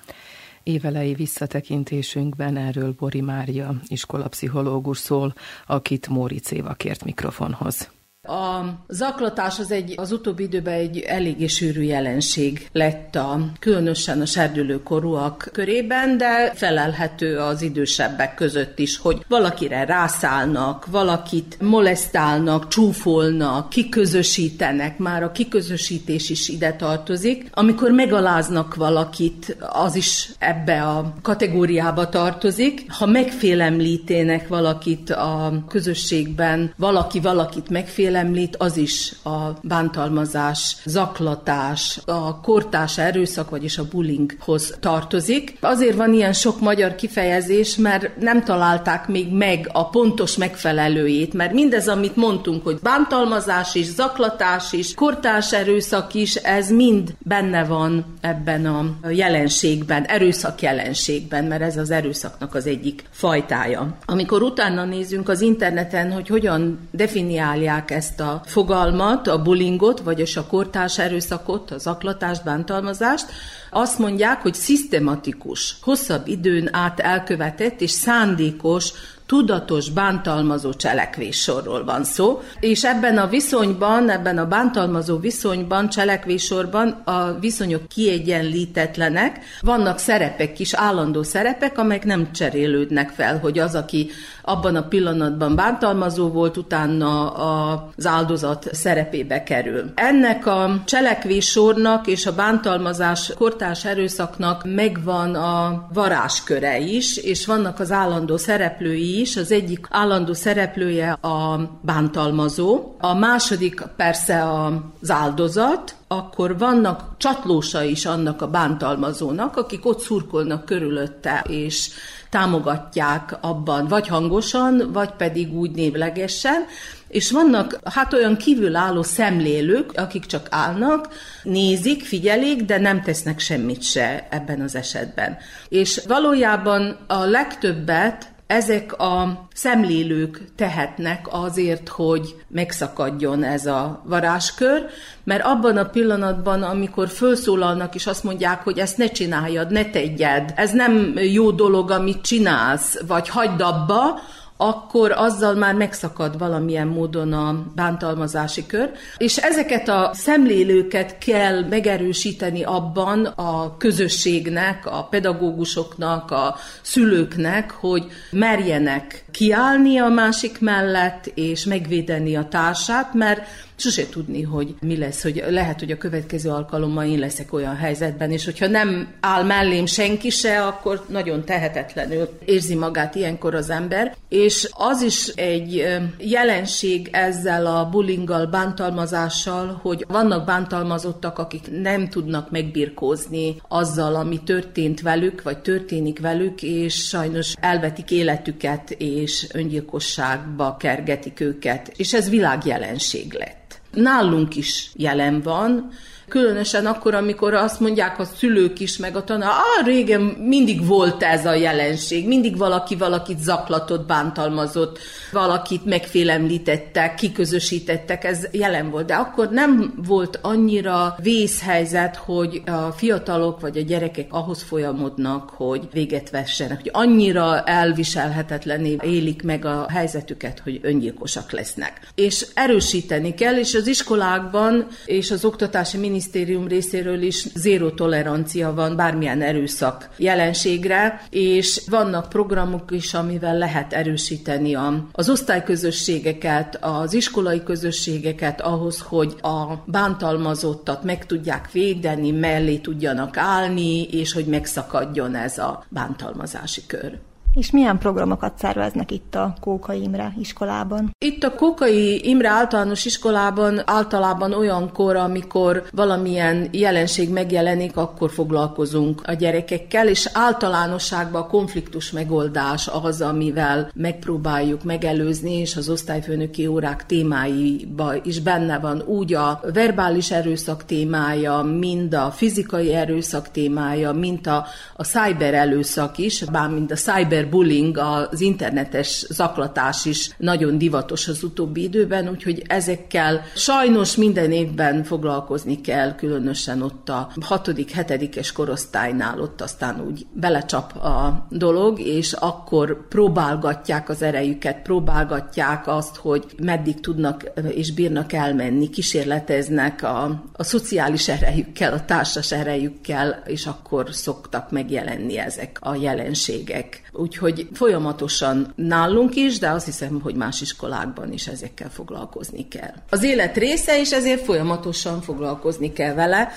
Évelei 0.63 1.13
visszatekintésünkben 1.13 2.57
erről 2.57 2.95
Bori 2.97 3.21
Mária, 3.21 3.73
iskolapszichológus 3.87 4.97
szól, 4.97 5.33
akit 5.65 6.07
Móricz 6.07 6.53
Éva 6.53 6.73
kért 6.73 7.03
mikrofonhoz. 7.03 7.94
A 8.27 8.75
zaklatás 8.87 9.59
az 9.59 9.71
egy, 9.71 9.93
az 9.97 10.11
utóbbi 10.11 10.43
időben 10.43 10.73
egy 10.73 10.99
eléggé 10.99 11.47
sűrű 11.47 11.81
jelenség 11.81 12.67
lett 12.71 13.15
a, 13.15 13.39
különösen 13.59 14.21
a 14.21 14.25
serdülő 14.25 14.83
korúak 14.83 15.49
körében, 15.51 16.17
de 16.17 16.51
felelhető 16.55 17.37
az 17.37 17.61
idősebbek 17.61 18.35
között 18.35 18.79
is, 18.79 18.97
hogy 18.97 19.25
valakire 19.27 19.85
rászállnak, 19.85 20.85
valakit 20.85 21.57
molesztálnak, 21.61 22.67
csúfolnak, 22.67 23.69
kiközösítenek, 23.69 24.97
már 24.97 25.23
a 25.23 25.31
kiközösítés 25.31 26.29
is 26.29 26.47
ide 26.49 26.73
tartozik. 26.73 27.49
Amikor 27.51 27.91
megaláznak 27.91 28.75
valakit, 28.75 29.57
az 29.59 29.95
is 29.95 30.29
ebbe 30.39 30.83
a 30.83 31.13
kategóriába 31.21 32.09
tartozik. 32.09 32.85
Ha 32.91 33.05
megfélemlítének 33.05 34.47
valakit 34.47 35.09
a 35.09 35.63
közösségben, 35.67 36.73
valaki 36.77 37.19
valakit 37.19 37.69
megfélemlít, 37.69 38.13
említ, 38.15 38.55
az 38.55 38.77
is 38.77 39.13
a 39.23 39.49
bántalmazás, 39.61 40.75
zaklatás, 40.85 41.99
a 42.05 42.41
kortás 42.41 42.97
erőszak, 42.97 43.49
vagyis 43.49 43.77
a 43.77 43.87
bullyinghoz 43.87 44.77
tartozik. 44.79 45.57
Azért 45.59 45.95
van 45.95 46.13
ilyen 46.13 46.33
sok 46.33 46.59
magyar 46.59 46.95
kifejezés, 46.95 47.75
mert 47.75 48.17
nem 48.17 48.43
találták 48.43 49.07
még 49.07 49.31
meg 49.31 49.69
a 49.73 49.89
pontos 49.89 50.37
megfelelőjét, 50.37 51.33
mert 51.33 51.53
mindez, 51.53 51.87
amit 51.87 52.15
mondtunk, 52.15 52.63
hogy 52.63 52.79
bántalmazás 52.81 53.75
is, 53.75 53.85
zaklatás 53.85 54.73
is, 54.73 54.93
kortás 54.93 55.53
erőszak 55.53 56.13
is, 56.13 56.35
ez 56.35 56.69
mind 56.69 57.15
benne 57.19 57.63
van 57.63 58.05
ebben 58.21 58.65
a 58.65 59.09
jelenségben, 59.09 60.03
erőszak 60.03 60.61
jelenségben, 60.61 61.43
mert 61.43 61.61
ez 61.61 61.77
az 61.77 61.91
erőszaknak 61.91 62.55
az 62.55 62.65
egyik 62.65 63.03
fajtája. 63.11 63.97
Amikor 64.05 64.41
utána 64.41 64.85
nézünk 64.85 65.29
az 65.29 65.41
interneten, 65.41 66.11
hogy 66.11 66.27
hogyan 66.27 66.79
definiálják 66.91 67.91
ezt 67.91 68.04
ezt 68.05 68.19
a 68.19 68.41
fogalmat, 68.45 69.27
a 69.27 69.41
bullyingot, 69.41 69.99
vagyis 69.99 70.37
a 70.37 70.45
kortárs 70.45 70.99
erőszakot, 70.99 71.71
az 71.71 71.87
aklatást, 71.87 72.43
bántalmazást, 72.43 73.25
azt 73.69 73.99
mondják, 73.99 74.41
hogy 74.41 74.53
szisztematikus, 74.53 75.75
hosszabb 75.81 76.27
időn 76.27 76.69
át 76.71 76.99
elkövetett 76.99 77.81
és 77.81 77.91
szándékos 77.91 78.91
tudatos 79.25 79.89
bántalmazó 79.89 80.73
cselekvéssorról 80.73 81.83
van 81.83 82.03
szó, 82.03 82.41
és 82.59 82.83
ebben 82.83 83.17
a 83.17 83.27
viszonyban, 83.27 84.09
ebben 84.09 84.37
a 84.37 84.47
bántalmazó 84.47 85.17
viszonyban, 85.17 85.89
cselekvéssorban 85.89 86.89
a 86.89 87.39
viszonyok 87.39 87.87
kiegyenlítetlenek, 87.87 89.39
vannak 89.61 89.99
szerepek 89.99 90.59
is, 90.59 90.73
állandó 90.73 91.23
szerepek, 91.23 91.77
amelyek 91.77 92.05
nem 92.05 92.31
cserélődnek 92.31 93.09
fel, 93.09 93.39
hogy 93.39 93.59
az, 93.59 93.75
aki 93.75 94.09
abban 94.45 94.75
a 94.75 94.87
pillanatban 94.87 95.55
bántalmazó 95.55 96.27
volt, 96.27 96.57
utána 96.57 97.29
az 97.29 98.05
áldozat 98.05 98.67
szerepébe 98.71 99.43
kerül. 99.43 99.91
Ennek 99.95 100.45
a 100.45 100.81
cselekvéssornak 100.85 102.07
és 102.07 102.25
a 102.25 102.35
bántalmazás 102.35 103.33
kortárs 103.37 103.85
erőszaknak 103.85 104.63
megvan 104.65 105.35
a 105.35 105.87
varásköre 105.93 106.79
is, 106.79 107.17
és 107.17 107.45
vannak 107.45 107.79
az 107.79 107.91
állandó 107.91 108.37
szereplői 108.37 109.19
is. 109.19 109.37
Az 109.37 109.51
egyik 109.51 109.87
állandó 109.89 110.33
szereplője 110.33 111.11
a 111.11 111.59
bántalmazó, 111.81 112.95
a 112.99 113.13
második 113.13 113.81
persze 113.95 114.43
az 114.43 115.11
áldozat, 115.11 115.95
akkor 116.07 116.57
vannak 116.57 117.01
csatlósa 117.17 117.83
is 117.83 118.05
annak 118.05 118.41
a 118.41 118.47
bántalmazónak, 118.47 119.57
akik 119.57 119.85
ott 119.85 119.99
szurkolnak 119.99 120.65
körülötte, 120.65 121.45
és 121.47 121.89
támogatják 122.35 123.37
abban, 123.41 123.87
vagy 123.87 124.07
hangosan, 124.07 124.89
vagy 124.93 125.11
pedig 125.11 125.53
úgy 125.53 125.71
névlegesen, 125.71 126.65
és 127.07 127.31
vannak 127.31 127.79
hát 127.83 128.13
olyan 128.13 128.37
kívülálló 128.37 129.03
szemlélők, 129.03 129.91
akik 129.95 130.25
csak 130.25 130.47
állnak, 130.49 131.07
nézik, 131.43 132.03
figyelik, 132.03 132.61
de 132.61 132.77
nem 132.77 133.01
tesznek 133.01 133.39
semmit 133.39 133.83
se 133.83 134.27
ebben 134.29 134.61
az 134.61 134.75
esetben. 134.75 135.37
És 135.69 136.01
valójában 136.07 136.97
a 137.07 137.25
legtöbbet 137.25 138.33
ezek 138.47 138.99
a 138.99 139.47
szemlélők 139.53 140.41
tehetnek 140.55 141.25
azért, 141.29 141.89
hogy 141.89 142.35
megszakadjon 142.47 143.43
ez 143.43 143.65
a 143.65 144.01
varázskör, 144.05 144.85
mert 145.23 145.43
abban 145.45 145.77
a 145.77 145.89
pillanatban, 145.89 146.63
amikor 146.63 147.09
felszólalnak 147.09 147.95
és 147.95 148.07
azt 148.07 148.23
mondják, 148.23 148.63
hogy 148.63 148.79
ezt 148.79 148.97
ne 148.97 149.07
csináljad, 149.07 149.71
ne 149.71 149.85
tegyed, 149.85 150.53
ez 150.55 150.71
nem 150.71 151.13
jó 151.17 151.51
dolog, 151.51 151.91
amit 151.91 152.21
csinálsz, 152.21 152.99
vagy 153.07 153.29
hagyd 153.29 153.61
abba, 153.61 154.19
akkor 154.57 155.11
azzal 155.11 155.53
már 155.53 155.73
megszakad 155.73 156.37
valamilyen 156.37 156.87
módon 156.87 157.33
a 157.33 157.65
bántalmazási 157.75 158.65
kör. 158.65 158.91
És 159.17 159.37
ezeket 159.37 159.89
a 159.89 160.11
szemlélőket 160.13 161.17
kell 161.17 161.63
megerősíteni 161.63 162.63
abban 162.63 163.25
a 163.25 163.77
közösségnek, 163.77 164.85
a 164.85 165.03
pedagógusoknak, 165.03 166.31
a 166.31 166.55
szülőknek, 166.81 167.71
hogy 167.71 168.05
merjenek 168.31 169.25
kiállni 169.31 169.97
a 169.97 170.07
másik 170.07 170.59
mellett, 170.59 171.31
és 171.33 171.65
megvédeni 171.65 172.35
a 172.35 172.47
társát, 172.47 173.13
mert 173.13 173.47
sose 173.75 174.09
tudni, 174.09 174.41
hogy 174.41 174.75
mi 174.81 174.97
lesz, 174.97 175.23
hogy 175.23 175.43
lehet, 175.49 175.79
hogy 175.79 175.91
a 175.91 175.97
következő 175.97 176.49
alkalommal 176.49 177.05
én 177.05 177.19
leszek 177.19 177.53
olyan 177.53 177.75
helyzetben, 177.75 178.31
és 178.31 178.45
hogyha 178.45 178.67
nem 178.67 179.13
áll 179.19 179.43
mellém 179.43 179.85
senki 179.85 180.29
se, 180.29 180.61
akkor 180.61 181.05
nagyon 181.09 181.45
tehetetlenül 181.45 182.29
érzi 182.45 182.75
magát 182.75 183.15
ilyenkor 183.15 183.55
az 183.55 183.69
ember. 183.69 184.15
És 184.29 184.69
az 184.71 185.01
is 185.01 185.27
egy 185.27 185.85
jelenség 186.17 187.09
ezzel 187.11 187.65
a 187.65 187.89
bullyinggal, 187.89 188.45
bántalmazással, 188.45 189.79
hogy 189.81 190.05
vannak 190.07 190.45
bántalmazottak, 190.45 191.39
akik 191.39 191.81
nem 191.81 192.09
tudnak 192.09 192.51
megbirkózni 192.51 193.55
azzal, 193.67 194.15
ami 194.15 194.43
történt 194.43 195.01
velük, 195.01 195.41
vagy 195.41 195.57
történik 195.57 196.19
velük, 196.19 196.63
és 196.63 197.07
sajnos 197.07 197.53
elvetik 197.59 198.11
életüket, 198.11 198.91
és 198.97 199.47
öngyilkosságba 199.53 200.77
kergetik 200.79 201.39
őket. 201.39 201.91
És 201.95 202.13
ez 202.13 202.29
világjelenség 202.29 203.33
lett 203.33 203.64
nálunk 203.95 204.55
is 204.55 204.91
jelen 204.95 205.43
van, 205.43 205.91
Különösen 206.27 206.85
akkor, 206.85 207.13
amikor 207.13 207.53
azt 207.53 207.79
mondják 207.79 208.19
a 208.19 208.25
szülők 208.25 208.79
is, 208.79 208.97
meg 208.97 209.15
a 209.15 209.23
tanár, 209.23 209.49
ah, 209.49 209.85
régen 209.85 210.21
mindig 210.21 210.87
volt 210.87 211.23
ez 211.23 211.45
a 211.45 211.53
jelenség, 211.53 212.27
mindig 212.27 212.57
valaki 212.57 212.95
valakit 212.95 213.39
zaklatott, 213.39 214.07
bántalmazott, 214.07 214.99
valakit 215.31 215.85
megfélemlítettek, 215.85 217.15
kiközösítettek, 217.15 218.23
ez 218.23 218.47
jelen 218.51 218.89
volt. 218.89 219.05
De 219.05 219.13
akkor 219.13 219.49
nem 219.49 219.93
volt 220.07 220.39
annyira 220.41 221.15
vészhelyzet, 221.21 222.15
hogy 222.15 222.61
a 222.65 222.91
fiatalok 222.91 223.59
vagy 223.59 223.77
a 223.77 223.81
gyerekek 223.81 224.27
ahhoz 224.29 224.61
folyamodnak, 224.61 225.49
hogy 225.49 225.87
véget 225.91 226.29
vessenek, 226.29 226.81
hogy 226.81 226.91
annyira 226.93 227.61
elviselhetetlené 227.63 228.97
élik 229.01 229.43
meg 229.43 229.65
a 229.65 229.85
helyzetüket, 229.89 230.59
hogy 230.63 230.79
öngyilkosak 230.81 231.51
lesznek. 231.51 231.99
És 232.15 232.45
erősíteni 232.53 233.33
kell, 233.33 233.57
és 233.57 233.75
az 233.75 233.87
iskolákban 233.87 234.87
és 235.05 235.31
az 235.31 235.45
oktatási 235.45 235.97
minisztérium 236.15 236.67
részéről 236.67 237.21
is 237.21 237.47
zéró 237.55 237.89
tolerancia 237.89 238.73
van 238.73 238.95
bármilyen 238.95 239.41
erőszak 239.41 240.09
jelenségre, 240.17 241.21
és 241.29 241.81
vannak 241.89 242.29
programok 242.29 242.91
is, 242.91 243.13
amivel 243.13 243.57
lehet 243.57 243.93
erősíteni 243.93 244.73
az 245.11 245.29
osztályközösségeket, 245.29 246.77
az 246.81 247.13
iskolai 247.13 247.63
közösségeket 247.63 248.61
ahhoz, 248.61 248.99
hogy 248.99 249.35
a 249.41 249.83
bántalmazottat 249.85 251.03
meg 251.03 251.25
tudják 251.25 251.71
védeni, 251.71 252.31
mellé 252.31 252.77
tudjanak 252.77 253.37
állni, 253.37 254.03
és 254.03 254.33
hogy 254.33 254.45
megszakadjon 254.45 255.35
ez 255.35 255.57
a 255.57 255.85
bántalmazási 255.89 256.81
kör. 256.87 257.19
És 257.55 257.71
milyen 257.71 257.97
programokat 257.97 258.57
szerveznek 258.57 259.11
itt 259.11 259.35
a 259.35 259.55
Kókai 259.59 260.01
Imre 260.01 260.33
iskolában? 260.39 261.11
Itt 261.25 261.43
a 261.43 261.55
Kókai 261.55 262.29
Imre 262.29 262.49
általános 262.49 263.05
iskolában 263.05 263.81
általában 263.85 264.53
olyankor, 264.53 265.15
amikor 265.15 265.83
valamilyen 265.91 266.67
jelenség 266.71 267.29
megjelenik, 267.29 267.97
akkor 267.97 268.31
foglalkozunk 268.31 269.21
a 269.25 269.33
gyerekekkel, 269.33 270.07
és 270.07 270.29
általánosságban 270.33 271.41
a 271.41 271.47
konfliktus 271.47 272.11
megoldás 272.11 272.87
az, 272.87 273.21
amivel 273.21 273.91
megpróbáljuk 273.93 274.83
megelőzni, 274.83 275.53
és 275.53 275.75
az 275.75 275.89
osztályfőnöki 275.89 276.67
órák 276.67 277.05
témáiba 277.05 278.13
is 278.23 278.39
benne 278.39 278.79
van 278.79 279.01
úgy 279.01 279.33
a 279.33 279.61
verbális 279.73 280.31
erőszak 280.31 280.85
témája, 280.85 281.61
mind 281.61 282.13
a 282.13 282.31
fizikai 282.31 282.93
erőszak 282.93 283.51
témája, 283.51 284.11
mint 284.11 284.47
a, 284.47 284.65
a 284.95 285.03
cyber 285.03 285.53
erőszak 285.53 286.17
is, 286.17 286.43
bármint 286.43 286.91
a 286.91 286.95
cyber 286.95 287.43
cyberbullying, 287.45 287.97
az 287.97 288.41
internetes 288.41 289.25
zaklatás 289.29 290.05
is 290.05 290.29
nagyon 290.37 290.77
divatos 290.77 291.27
az 291.27 291.43
utóbbi 291.43 291.83
időben, 291.83 292.29
úgyhogy 292.29 292.63
ezekkel 292.67 293.41
sajnos 293.55 294.15
minden 294.15 294.51
évben 294.51 295.03
foglalkozni 295.03 295.81
kell, 295.81 296.15
különösen 296.15 296.81
ott 296.81 297.09
a 297.09 297.31
hatodik, 297.41 297.91
hetedikes 297.91 298.51
korosztálynál 298.51 299.41
ott 299.41 299.61
aztán 299.61 300.01
úgy 300.07 300.25
belecsap 300.33 300.95
a 300.95 301.47
dolog, 301.49 301.99
és 301.99 302.33
akkor 302.33 303.07
próbálgatják 303.07 304.09
az 304.09 304.21
erejüket, 304.21 304.81
próbálgatják 304.81 305.87
azt, 305.87 306.15
hogy 306.15 306.45
meddig 306.63 306.99
tudnak 306.99 307.51
és 307.69 307.93
bírnak 307.93 308.33
elmenni, 308.33 308.89
kísérleteznek 308.89 310.03
a, 310.03 310.43
a 310.53 310.63
szociális 310.63 311.27
erejükkel, 311.27 311.93
a 311.93 312.05
társas 312.05 312.51
erejükkel, 312.51 313.43
és 313.45 313.65
akkor 313.65 314.07
szoktak 314.11 314.71
megjelenni 314.71 315.37
ezek 315.37 315.77
a 315.81 315.95
jelenségek. 315.95 317.04
Úgyhogy 317.17 317.67
folyamatosan 317.73 318.73
nálunk 318.75 319.35
is, 319.35 319.59
de 319.59 319.69
azt 319.69 319.85
hiszem, 319.85 320.21
hogy 320.21 320.35
más 320.35 320.61
iskolákban 320.61 321.31
is 321.31 321.47
ezekkel 321.47 321.89
foglalkozni 321.89 322.67
kell. 322.67 322.93
Az 323.09 323.23
élet 323.23 323.57
része, 323.57 323.99
és 323.99 324.11
ezért 324.11 324.43
folyamatosan 324.43 325.21
foglalkozni 325.21 325.93
kell 325.93 326.13
vele, 326.13 326.51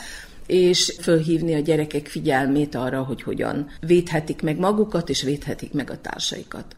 és 0.47 0.99
fölhívni 1.01 1.55
a 1.55 1.59
gyerekek 1.61 2.07
figyelmét 2.07 2.75
arra, 2.75 3.03
hogy 3.03 3.23
hogyan 3.23 3.71
védhetik 3.81 4.43
meg 4.43 4.59
magukat, 4.59 5.09
és 5.09 5.23
védhetik 5.23 5.73
meg 5.73 5.91
a 5.91 6.01
társaikat. 6.01 6.78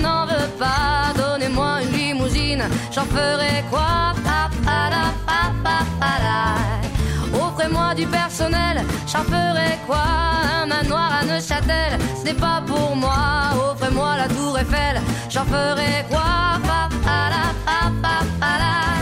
N'en 0.00 0.26
veux 0.26 0.48
pas. 0.58 1.12
Donnez-moi 1.16 1.82
une 1.82 1.92
limousine, 1.96 2.64
j'en 2.92 3.04
ferai 3.04 3.64
quoi 3.70 4.14
Offrez-moi 7.34 7.94
du 7.94 8.06
personnel, 8.06 8.82
j'en 9.06 9.22
ferai 9.24 9.78
quoi 9.86 10.02
Un 10.62 10.66
manoir 10.66 11.10
à 11.20 11.24
Neuchâtel, 11.24 11.98
ce 12.18 12.24
n'est 12.24 12.34
pas 12.34 12.62
pour 12.66 12.96
moi. 12.96 13.52
Offrez-moi 13.70 14.16
la 14.16 14.28
tour 14.28 14.58
Eiffel, 14.58 15.00
j'en 15.30 15.44
ferai 15.44 16.04
quoi 16.10 16.24
Je 18.46 18.93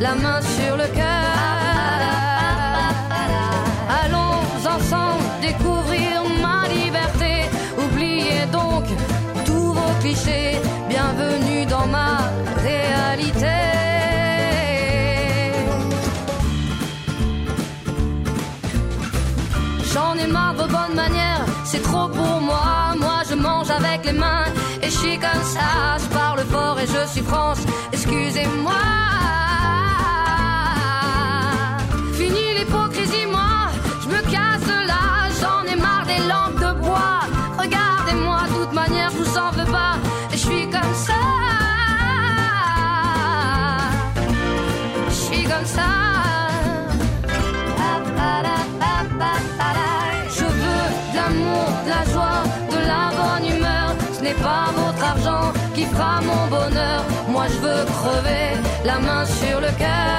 la 0.00 0.14
main 0.14 0.40
sur 0.42 0.76
le 0.76 0.86
cœur. 0.94 1.36
Allons 4.02 4.42
ensemble 4.74 5.24
découvrir 5.40 6.22
ma 6.42 6.68
liberté. 6.68 7.48
Oubliez 7.78 8.44
donc 8.52 8.84
tous 9.46 9.72
vos 9.72 9.92
clichés. 10.00 10.60
Bienvenue 10.88 11.64
dans 11.66 11.86
ma 11.86 12.18
réalité. 12.62 13.56
J'en 19.92 20.14
ai 20.18 20.26
marre 20.26 20.54
de 20.54 20.66
bonnes 20.74 20.94
manières, 20.94 21.46
c'est 21.64 21.82
trop 21.82 22.08
pour 22.08 22.40
moi. 22.42 22.94
Moi 22.98 23.22
je 23.30 23.34
mange 23.34 23.70
avec 23.70 24.04
les 24.04 24.12
mains 24.12 24.44
et 24.86 24.90
je 24.90 24.96
suis 24.96 25.18
comme 25.18 25.42
ça. 25.42 25.96
Je 25.98 26.06
parle 26.14 26.40
fort 26.40 26.78
et 26.78 26.86
je 26.86 27.10
suis 27.10 27.22
France, 27.22 27.58
excusez-moi. 27.92 29.15
N'est 54.26 54.42
pas 54.42 54.66
votre 54.74 55.04
argent 55.12 55.52
qui 55.74 55.84
fera 55.84 56.20
mon 56.30 56.42
bonheur. 56.56 57.00
Moi 57.28 57.44
je 57.52 57.58
veux 57.64 57.82
crever 57.98 58.48
la 58.84 58.98
main 58.98 59.24
sur 59.40 59.56
le 59.60 59.70
cœur. 59.82 60.18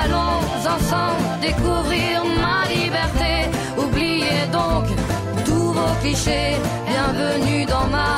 Allons 0.00 0.38
ensemble 0.74 1.24
découvrir 1.48 2.14
ma 2.44 2.58
liberté. 2.76 3.32
Oubliez 3.84 4.42
donc 4.58 4.84
tous 5.46 5.68
vos 5.78 5.94
clichés. 6.02 6.54
Bienvenue 6.90 7.64
dans 7.74 7.86
ma 7.96 8.12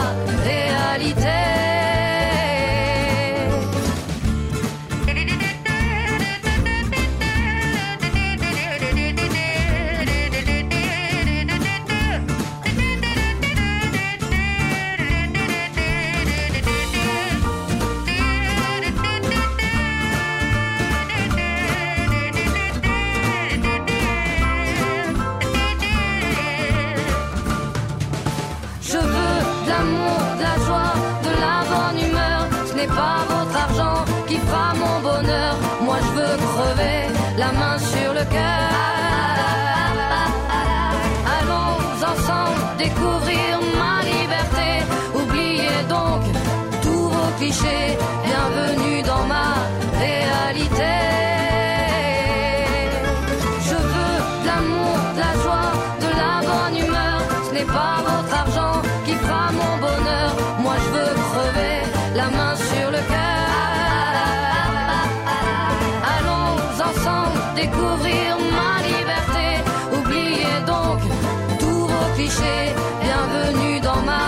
clichés. 72.25 72.73
Bienvenue 73.01 73.81
dans 73.81 74.03
ma 74.05 74.23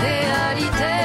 réalité. 0.00 0.96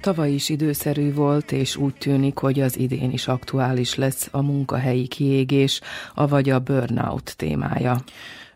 Tavaly 0.00 0.32
is 0.32 0.48
időszerű 0.48 1.14
volt, 1.14 1.52
és 1.52 1.76
úgy 1.76 1.94
tűnik, 1.94 2.38
hogy 2.38 2.60
az 2.60 2.78
idén 2.78 3.10
is 3.10 3.28
aktuális 3.28 3.94
lesz 3.94 4.28
a 4.32 4.42
munkahelyi 4.42 5.06
kiégés, 5.06 5.80
avagy 6.14 6.50
a 6.50 6.58
burnout 6.58 7.36
témája. 7.36 7.96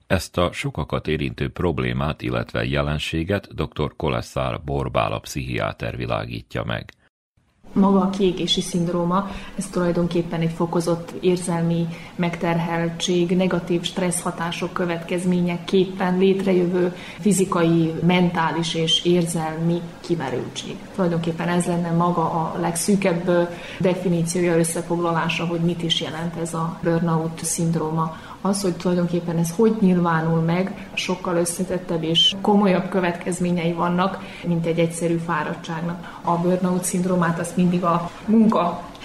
Ezt 0.07 0.39
a 0.39 0.53
sokakat 0.53 1.09
érintő 1.09 1.49
problémát, 1.49 2.23
illetve 2.23 2.65
jelenséget 2.65 3.55
dr. 3.55 3.97
Koleszár 3.97 4.61
Borbála 4.65 5.19
pszichiáter 5.19 5.97
világítja 5.97 6.65
meg. 6.65 6.93
Maga 7.77 8.01
a 8.01 8.11
kiégési 8.11 8.61
szindróma, 8.61 9.31
ez 9.57 9.67
tulajdonképpen 9.67 10.41
egy 10.41 10.53
fokozott 10.57 11.13
érzelmi 11.21 11.87
megterheltség, 12.15 13.37
negatív 13.37 13.83
stressz 13.83 14.21
hatások 14.21 14.73
következményeképpen 14.73 16.19
létrejövő 16.19 16.95
fizikai, 17.21 17.93
mentális 18.07 18.75
és 18.75 19.05
érzelmi 19.05 19.81
kimerültség. 20.01 20.77
Tulajdonképpen 20.95 21.49
ez 21.49 21.67
lenne 21.67 21.91
maga 21.91 22.23
a 22.23 22.55
legszűkebb 22.61 23.49
definíciója, 23.79 24.59
összefoglalása, 24.59 25.45
hogy 25.45 25.61
mit 25.61 25.83
is 25.83 26.01
jelent 26.01 26.37
ez 26.37 26.55
a 26.55 26.79
burnout 26.83 27.45
szindróma 27.45 28.17
az, 28.47 28.63
hogy 28.63 28.77
tulajdonképpen 28.77 29.37
ez 29.37 29.51
hogy 29.57 29.77
nyilvánul 29.81 30.41
meg, 30.41 30.89
sokkal 30.95 31.37
összetettebb 31.37 32.03
és 32.03 32.35
komolyabb 32.41 32.89
következményei 32.89 33.73
vannak, 33.73 34.19
mint 34.47 34.67
egy 34.67 34.79
egyszerű 34.79 35.17
fáradtságnak. 35.17 36.19
A 36.23 36.37
burnout 36.37 36.85
szindrómát 36.85 37.39
azt 37.39 37.57
mindig 37.57 37.85
a 37.85 38.11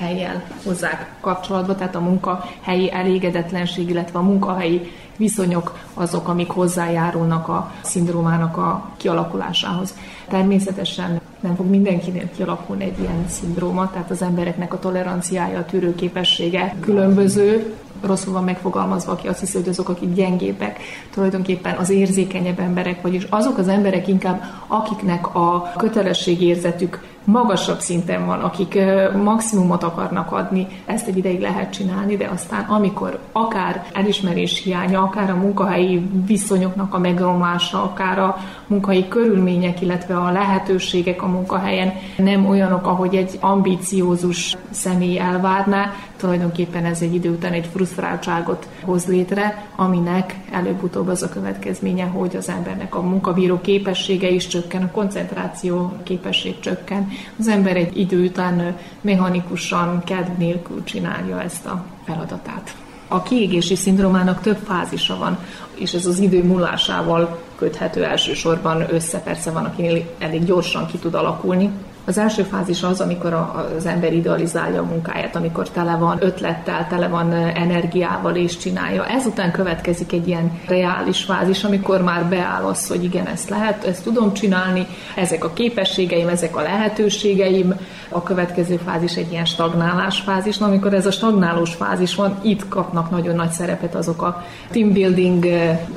munkahelyel 0.02 0.44
hozzák 0.64 1.12
kapcsolatba, 1.20 1.76
tehát 1.76 1.96
a 1.96 2.00
munkahelyi 2.00 2.92
elégedetlenség, 2.92 3.90
illetve 3.90 4.20
a 4.20 4.22
munkahelyi 4.22 4.92
viszonyok 5.18 5.78
azok, 5.94 6.28
amik 6.28 6.50
hozzájárulnak 6.50 7.48
a 7.48 7.72
szindrómának 7.82 8.58
a 8.58 8.90
kialakulásához. 8.98 9.96
Természetesen 10.28 11.22
nem 11.40 11.56
fog 11.56 11.70
mindenkinél 11.70 12.30
kialakulni 12.36 12.84
egy 12.84 13.00
ilyen 13.00 13.26
szindróma, 13.28 13.92
tehát 13.92 14.12
az 14.12 14.22
embereknek 14.22 14.74
a 14.74 14.80
toleranciája, 14.80 15.58
a 15.58 15.66
tűrőképessége 15.66 16.76
különböző, 16.80 17.74
rosszul 18.02 18.34
van 18.34 18.44
megfogalmazva, 18.44 19.12
aki 19.12 19.28
azt 19.28 19.40
hiszi, 19.40 19.58
hogy 19.58 19.70
azok, 19.70 19.90
akik 19.90 20.14
gyengébbek, 20.14 20.80
tulajdonképpen 21.14 21.76
az 21.76 21.90
érzékenyebb 21.90 22.60
emberek, 22.60 23.02
vagyis 23.02 23.28
azok 23.30 23.58
az 23.58 23.68
emberek 23.68 24.08
inkább, 24.08 24.44
akiknek 24.68 25.36
a 25.36 25.72
kötelességérzetük 25.78 27.04
magasabb 27.24 27.80
szinten 27.80 28.26
van, 28.26 28.40
akik 28.40 28.80
maximumot 29.24 29.84
akarnak 29.84 30.32
adni, 30.32 30.68
ezt 30.86 31.08
egy 31.08 31.18
ideig 31.18 31.40
lehet 31.40 31.74
csinálni, 31.74 32.18
de 32.18 32.28
aztán 32.28 32.64
amikor 32.64 33.20
akár 33.32 33.86
elismerés 33.94 34.64
hiánya, 34.64 35.02
akár 35.02 35.30
a 35.30 35.36
munkahelyi 35.36 36.10
viszonyoknak 36.26 36.94
a 36.94 37.00
megromlása, 37.00 37.84
akár 37.84 38.20
a 38.20 38.38
munkahelyi 38.68 39.08
körülmények, 39.08 39.82
illetve 39.82 40.18
a 40.18 40.32
lehetőségek 40.32 41.22
a 41.22 41.28
munkahelyen 41.28 41.94
nem 42.18 42.46
olyanok, 42.46 42.88
ahogy 42.88 43.16
egy 43.16 43.38
ambíciózus 43.40 44.58
személy 44.70 45.20
elvárná, 45.20 45.92
tulajdonképpen 46.18 46.86
ez 46.86 47.02
egy 47.02 47.14
idő 47.14 47.30
után 47.30 47.52
egy 47.52 47.70
frusztráltságot 47.74 48.68
hoz 48.84 49.06
létre, 49.06 49.66
aminek 49.76 50.36
előbb-utóbb 50.52 51.08
az 51.08 51.24
a 51.24 51.30
következménye, 51.30 52.06
hogy 52.06 52.36
az 52.36 52.50
embernek 52.50 52.96
a 52.96 53.02
munkabíró 53.02 53.62
képessége 53.62 54.30
is 54.30 54.48
csökken, 54.48 54.84
a 54.84 54.92
koncentráció 54.92 55.94
képesség 56.04 56.60
csökken. 56.60 57.11
Az 57.40 57.48
ember 57.48 57.76
egy 57.76 57.98
idő 57.98 58.26
után 58.26 58.78
mechanikusan, 59.02 60.04
kedv 60.04 60.38
nélkül 60.38 60.84
csinálja 60.84 61.42
ezt 61.42 61.66
a 61.66 61.86
feladatát. 62.06 62.76
A 63.08 63.22
kiégési 63.24 63.76
szindrómának 63.76 64.42
több 64.42 64.58
fázisa 64.66 65.18
van. 65.18 65.38
és 65.76 65.94
ez 65.94 66.06
az 66.06 66.20
idő 66.20 66.44
múlásával 66.44 67.40
köthető 67.56 68.04
elsősorban 68.04 68.94
össze. 68.94 69.20
Persze 69.20 69.52
van, 69.52 69.66
aki 69.66 70.06
elég 70.20 70.44
gyorsan 70.44 70.86
ki 70.88 70.98
tud 70.98 71.14
alakulni, 71.14 71.70
az 72.06 72.18
első 72.18 72.44
fázis 72.44 72.84
az, 72.84 73.02
amikor 73.02 73.34
az 73.78 73.86
ember 73.86 74.14
idealizálja 74.14 74.82
a 74.82 74.86
munkáját, 74.86 75.36
amikor 75.36 75.70
tele 75.70 75.96
van 75.96 76.18
ötlettel, 76.20 76.88
tele 76.90 77.08
van 77.08 77.34
energiával 77.34 78.36
és 78.36 78.58
csinálja. 78.58 79.06
Ezután 79.06 79.52
következik 79.52 80.12
egy 80.12 80.28
ilyen 80.28 80.60
reális 80.68 81.24
fázis, 81.24 81.64
amikor 81.64 82.02
már 82.02 82.26
beáll 82.26 82.64
az, 82.64 82.88
hogy 82.88 83.04
igen, 83.04 83.26
ezt 83.26 83.50
lehet, 83.50 83.84
ezt 83.84 84.04
tudom 84.04 84.34
csinálni, 84.34 84.88
ezek 85.16 85.44
a 85.44 85.54
képességeim, 85.54 86.28
ezek 86.28 86.56
a 86.56 86.62
lehetőségeim. 86.62 87.74
A 88.10 88.24
következő 88.24 88.80
fázis 88.86 89.16
egy 89.16 89.32
ilyen 89.32 89.46
stagnálás 89.46 90.20
fázis. 90.20 90.58
Na, 90.58 90.66
amikor 90.66 90.94
ez 90.94 91.06
a 91.06 91.12
stagnálós 91.12 91.74
fázis 91.74 92.16
van, 92.16 92.40
itt 92.42 92.68
kapnak 92.68 93.10
nagyon 93.10 93.36
nagy 93.36 93.52
szerepet 93.52 93.96
azok 93.96 94.22
a 94.22 94.44
team 94.72 94.94
building 94.94 95.46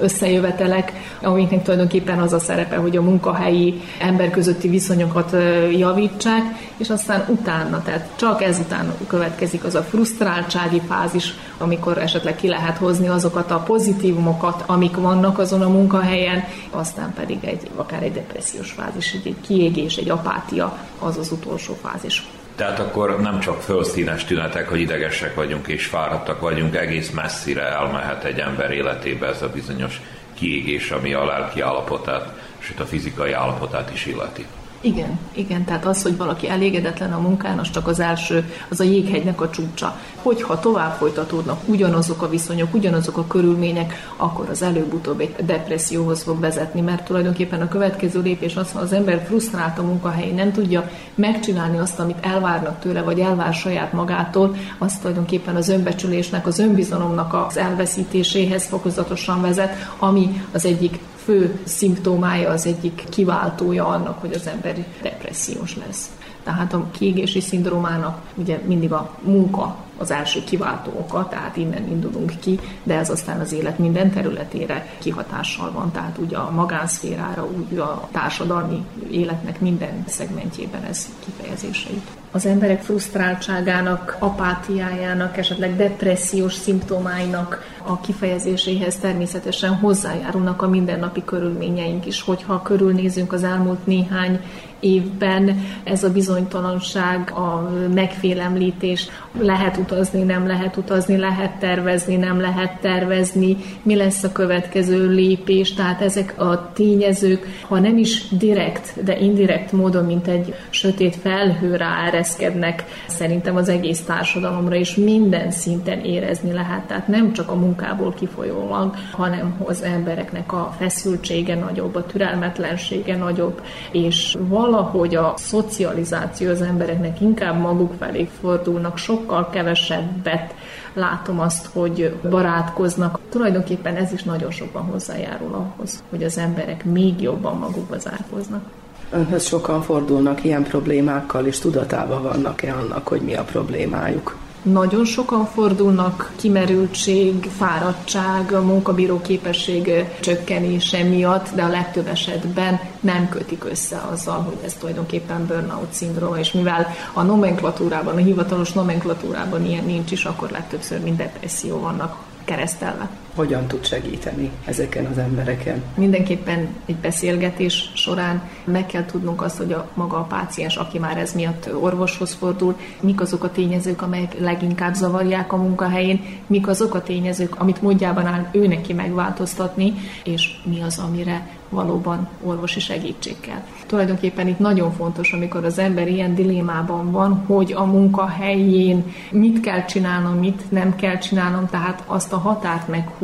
összejövetelek, 0.01 0.93
amiknek 1.23 1.63
tulajdonképpen 1.63 2.19
az 2.19 2.33
a 2.33 2.39
szerepe, 2.39 2.77
hogy 2.77 2.97
a 2.97 3.03
munkahelyi 3.03 3.81
ember 4.01 4.31
közötti 4.31 4.69
viszonyokat 4.69 5.37
javítják, 5.71 5.94
javítsák, 5.95 6.43
és 6.77 6.91
aztán 6.91 7.25
utána, 7.29 7.83
tehát 7.83 8.09
csak 8.17 8.43
ezután 8.43 8.95
következik 9.07 9.65
az 9.65 9.75
a 9.75 9.83
frusztráltsági 9.83 10.81
fázis, 10.89 11.35
amikor 11.59 11.99
esetleg 11.99 12.37
ki 12.37 12.49
lehet 12.49 12.77
hozni 12.77 13.09
azokat 13.09 13.51
a 13.51 13.59
pozitívumokat, 13.59 14.63
amik 14.67 14.97
vannak 14.97 15.39
azon 15.39 15.63
a 15.63 15.69
munkahelyen, 15.69 16.45
aztán 16.71 17.15
pedig 17.15 17.45
egy, 17.45 17.71
akár 17.77 18.03
egy 18.03 18.13
depressziós 18.13 18.71
fázis, 18.71 19.13
egy 19.13 19.37
kiégés, 19.47 19.97
egy 19.97 20.11
apátia, 20.11 20.79
az 20.99 21.17
az 21.17 21.31
utolsó 21.31 21.77
fázis. 21.83 22.27
Tehát 22.57 22.79
akkor 22.79 23.21
nem 23.21 23.41
csak 23.41 23.61
fölszínes 23.61 24.25
tünetek, 24.25 24.69
hogy 24.69 24.81
idegesek 24.81 25.35
vagyunk 25.35 25.67
és 25.67 25.87
fáradtak 25.87 26.41
vagyunk, 26.41 26.77
egész 26.77 27.11
messzire 27.11 27.63
elmehet 27.63 28.25
egy 28.25 28.39
ember 28.39 28.71
életébe 28.71 29.27
ez 29.27 29.43
a 29.43 29.49
bizonyos 29.49 30.01
kiégés, 30.35 30.91
ami 30.91 31.13
a 31.13 31.25
lelki 31.25 31.61
állapotát, 31.61 32.33
sőt 32.59 32.81
a 32.81 32.85
fizikai 32.85 33.33
állapotát 33.33 33.91
is 33.93 34.07
illeti. 34.07 34.47
Igen, 34.85 35.19
igen, 35.33 35.65
tehát 35.65 35.87
az, 35.87 36.03
hogy 36.03 36.17
valaki 36.17 36.49
elégedetlen 36.49 37.13
a 37.13 37.19
munkán, 37.19 37.59
az 37.59 37.71
csak 37.71 37.87
az 37.87 38.01
első, 38.01 38.53
az 38.69 38.81
a 38.81 38.85
jéghegynek 38.85 39.41
a 39.41 39.51
csúcsa. 39.51 39.99
Hogyha 40.23 40.61
tovább 40.61 40.93
folytatódnak 40.93 41.61
ugyanazok 41.69 42.23
a 42.23 42.29
viszonyok, 42.29 42.75
ugyanazok 42.75 43.17
a 43.17 43.27
körülmények, 43.27 44.13
akkor 44.17 44.49
az 44.51 44.63
előbb-utóbb 44.63 45.21
egy 45.21 45.35
depresszióhoz 45.45 46.23
fog 46.23 46.41
vezetni, 46.41 46.81
mert 46.81 47.05
tulajdonképpen 47.05 47.61
a 47.61 47.69
következő 47.69 48.21
lépés 48.21 48.57
az, 48.57 48.73
ha 48.73 48.81
az 48.81 48.93
ember 48.93 49.25
frusztrált 49.27 49.79
a 49.79 49.83
munkahelyén, 49.83 50.35
nem 50.35 50.53
tudja 50.53 50.91
megcsinálni 51.15 51.79
azt, 51.79 51.99
amit 51.99 52.27
elvárnak 52.27 52.81
tőle, 52.81 53.03
vagy 53.03 53.21
elvár 53.21 53.55
saját 53.55 53.93
magától, 53.93 54.57
az 54.79 54.99
tulajdonképpen 54.99 55.57
az 55.57 55.69
önbecsülésnek, 55.69 56.47
az 56.47 56.59
önbizalomnak 56.59 57.35
az 57.49 57.57
elveszítéséhez 57.57 58.67
fokozatosan 58.67 59.41
vezet, 59.41 59.75
ami 59.99 60.45
az 60.53 60.65
egyik 60.65 60.99
fő 61.25 61.61
szimptomája, 61.65 62.51
az 62.51 62.67
egyik 62.67 63.05
kiváltója 63.09 63.87
annak, 63.87 64.21
hogy 64.21 64.33
az 64.33 64.47
ember 64.47 64.85
depressziós 65.03 65.77
lesz. 65.77 66.11
Tehát 66.43 66.73
a 66.73 66.87
kiégési 66.91 67.41
szindrómának 67.41 68.21
ugye 68.35 68.61
mindig 68.67 68.93
a 68.93 69.11
munka 69.23 69.77
az 69.99 70.11
első 70.11 70.45
kiváltó 70.45 70.91
oka, 70.99 71.29
tehát 71.29 71.57
innen 71.57 71.89
indulunk 71.89 72.33
ki, 72.41 72.59
de 72.83 72.99
ez 72.99 73.11
aztán 73.11 73.41
az 73.41 73.53
élet 73.53 73.79
minden 73.79 74.11
területére 74.11 74.87
kihatással 74.99 75.73
van, 75.73 75.93
tehát 75.93 76.19
ugye 76.19 76.37
a 76.37 76.51
magánszférára, 76.51 77.47
úgy 77.47 77.79
a 77.79 78.09
társadalmi 78.13 78.85
életnek 79.11 79.61
minden 79.61 80.05
szegmentjében 80.07 80.83
ez 80.83 81.09
kifejezése 81.25 81.91
jut. 81.91 82.24
Az 82.35 82.47
emberek 82.47 82.83
frusztráltságának, 82.83 84.17
apátiájának, 84.19 85.37
esetleg 85.37 85.77
depressziós 85.77 86.55
szimptomáinak 86.55 87.75
a 87.87 88.01
kifejezéséhez 88.01 88.97
természetesen 88.97 89.75
hozzájárulnak 89.75 90.63
a 90.63 90.69
mindennapi 90.69 91.25
körülményeink 91.25 92.07
is, 92.07 92.23
hogyha 92.23 92.63
körülnézünk 92.63 93.33
az 93.33 93.45
elmúlt 93.45 93.87
néhány 93.87 94.41
évben 94.85 95.65
ez 95.85 96.05
a 96.05 96.13
bizonytalanság, 96.13 97.31
a 97.31 97.71
megfélemlítés, 97.95 99.09
lehet 99.41 99.77
utazni, 99.77 100.23
nem 100.23 100.47
lehet 100.47 100.77
utazni, 100.77 101.17
lehet 101.17 101.59
tervezni, 101.59 102.17
nem 102.17 102.41
lehet 102.41 102.81
tervezni, 102.81 103.57
mi 103.83 103.97
lesz 103.97 104.23
a 104.23 104.33
következő 104.33 105.09
lépés, 105.09 105.75
tehát 105.75 106.01
ezek 106.01 106.41
a 106.41 106.73
tényezők, 106.73 107.47
ha 107.61 107.79
nem 107.79 107.99
is 107.99 108.29
direkt, 108.29 109.05
de 109.05 109.19
indirekt 109.19 109.73
módon, 109.73 110.05
mint 110.05 110.29
egy 110.29 110.55
sötét 110.71 111.17
felhő 111.17 111.77
ráereszkednek 112.25 112.85
szerintem 113.07 113.57
az 113.57 113.69
egész 113.69 114.01
társadalomra, 114.01 114.75
és 114.75 114.95
minden 114.95 115.51
szinten 115.51 116.01
érezni 116.01 116.53
lehet, 116.53 116.87
tehát 116.87 117.09
nem 117.09 117.33
csak 117.33 117.51
a 117.51 117.55
munkából 117.55 118.15
kifolyólag, 118.15 118.95
hanem 119.13 119.57
az 119.65 119.83
embereknek 119.83 120.53
a 120.53 120.75
feszültsége 120.79 121.55
nagyobb, 121.55 121.95
a 121.95 122.07
türelmetlensége 122.07 123.17
nagyobb, 123.17 123.63
és 123.93 124.37
valahogy 124.41 125.15
a 125.15 125.35
szocializáció 125.37 126.51
az 126.51 126.63
embereknek 126.63 127.21
inkább 127.21 127.61
maguk 127.61 127.93
felé 127.99 128.29
fordulnak, 128.41 128.99
sokkal 128.99 129.51
kevesebbet 129.51 130.55
látom 130.93 131.41
azt, 131.41 131.67
hogy 131.73 132.17
barátkoznak. 132.31 133.19
Tulajdonképpen 133.29 133.97
ez 133.97 134.13
is 134.13 134.23
nagyon 134.23 134.51
sokban 134.51 134.83
hozzájárul 134.83 135.55
ahhoz, 135.55 136.03
hogy 136.11 136.25
az 136.25 136.39
emberek 136.39 136.85
még 136.85 137.21
jobban 137.21 137.59
magukba 137.59 137.99
zárkoznak. 137.99 138.84
Önhöz 139.15 139.47
sokan 139.47 139.83
fordulnak 139.83 140.45
ilyen 140.45 140.63
problémákkal, 140.63 141.47
és 141.47 141.59
tudatában 141.59 142.23
vannak-e 142.23 142.75
annak, 142.75 143.09
hogy 143.09 143.21
mi 143.21 143.35
a 143.35 143.43
problémájuk? 143.43 144.37
Nagyon 144.63 145.05
sokan 145.05 145.47
fordulnak 145.47 146.33
kimerültség, 146.37 147.51
fáradtság, 147.57 148.51
munkabíró 148.51 149.21
képesség 149.21 150.05
csökkenése 150.21 151.03
miatt, 151.03 151.55
de 151.55 151.63
a 151.63 151.69
legtöbb 151.69 152.07
esetben 152.07 152.81
nem 153.01 153.29
kötik 153.29 153.65
össze 153.65 154.03
azzal, 154.13 154.41
hogy 154.41 154.59
ez 154.65 154.75
tulajdonképpen 154.75 155.47
burnout 155.47 155.93
szindróma, 155.93 156.39
és 156.39 156.53
mivel 156.53 156.87
a 157.13 157.23
nomenklatúrában, 157.23 158.15
a 158.15 158.19
hivatalos 158.19 158.73
nomenklatúrában 158.73 159.65
ilyen 159.65 159.85
nincs 159.85 160.11
is, 160.11 160.25
akkor 160.25 160.51
legtöbbször 160.51 161.01
mind 161.01 161.17
depresszió 161.17 161.79
vannak 161.79 162.17
keresztelve. 162.45 163.09
Hogyan 163.35 163.67
tud 163.67 163.85
segíteni 163.85 164.51
ezeken 164.65 165.07
az 165.07 165.19
embereken? 165.19 165.83
Mindenképpen 165.97 166.69
egy 166.87 166.97
beszélgetés 166.97 167.91
során 167.95 168.49
meg 168.65 168.87
kell 168.87 169.05
tudnunk 169.05 169.43
azt, 169.43 169.57
hogy 169.57 169.73
a 169.73 169.89
maga 169.95 170.17
a 170.17 170.23
páciens, 170.23 170.77
aki 170.77 170.99
már 170.99 171.19
ez 171.19 171.35
miatt 171.35 171.75
orvoshoz 171.81 172.33
fordul, 172.33 172.77
mik 173.01 173.21
azok 173.21 173.45
a 173.45 173.51
tényezők, 173.51 174.03
amelyek 174.03 174.41
leginkább 174.41 174.95
zavarják 174.95 175.53
a 175.53 175.57
munkahelyén, 175.57 176.21
mik 176.47 176.69
azok 176.69 176.95
a 176.95 177.03
tényezők, 177.03 177.61
amit 177.61 177.83
módjában 177.83 178.27
áll 178.27 178.49
ő 178.53 178.67
neki 178.67 178.93
megváltoztatni, 178.93 179.95
és 180.25 180.61
mi 180.65 180.83
az, 180.83 180.99
amire 180.99 181.49
valóban 181.69 182.29
orvosi 182.43 182.81
segítség 182.81 183.41
kell. 183.41 183.63
Tulajdonképpen 183.87 184.49
itt 184.49 184.59
nagyon 184.59 184.93
fontos, 184.93 185.33
amikor 185.33 185.65
az 185.65 185.79
ember 185.79 186.09
ilyen 186.09 186.35
dilémában 186.35 187.11
van, 187.11 187.45
hogy 187.47 187.73
a 187.73 187.85
munkahelyén 187.85 189.15
mit 189.31 189.61
kell 189.61 189.85
csinálnom, 189.85 190.39
mit 190.39 190.71
nem 190.71 190.97
kell 190.97 191.19
csinálnom, 191.19 191.67
tehát 191.67 192.03
azt 192.07 192.33
a 192.33 192.39
határt 192.39 192.89
meghúzni, 192.89 193.23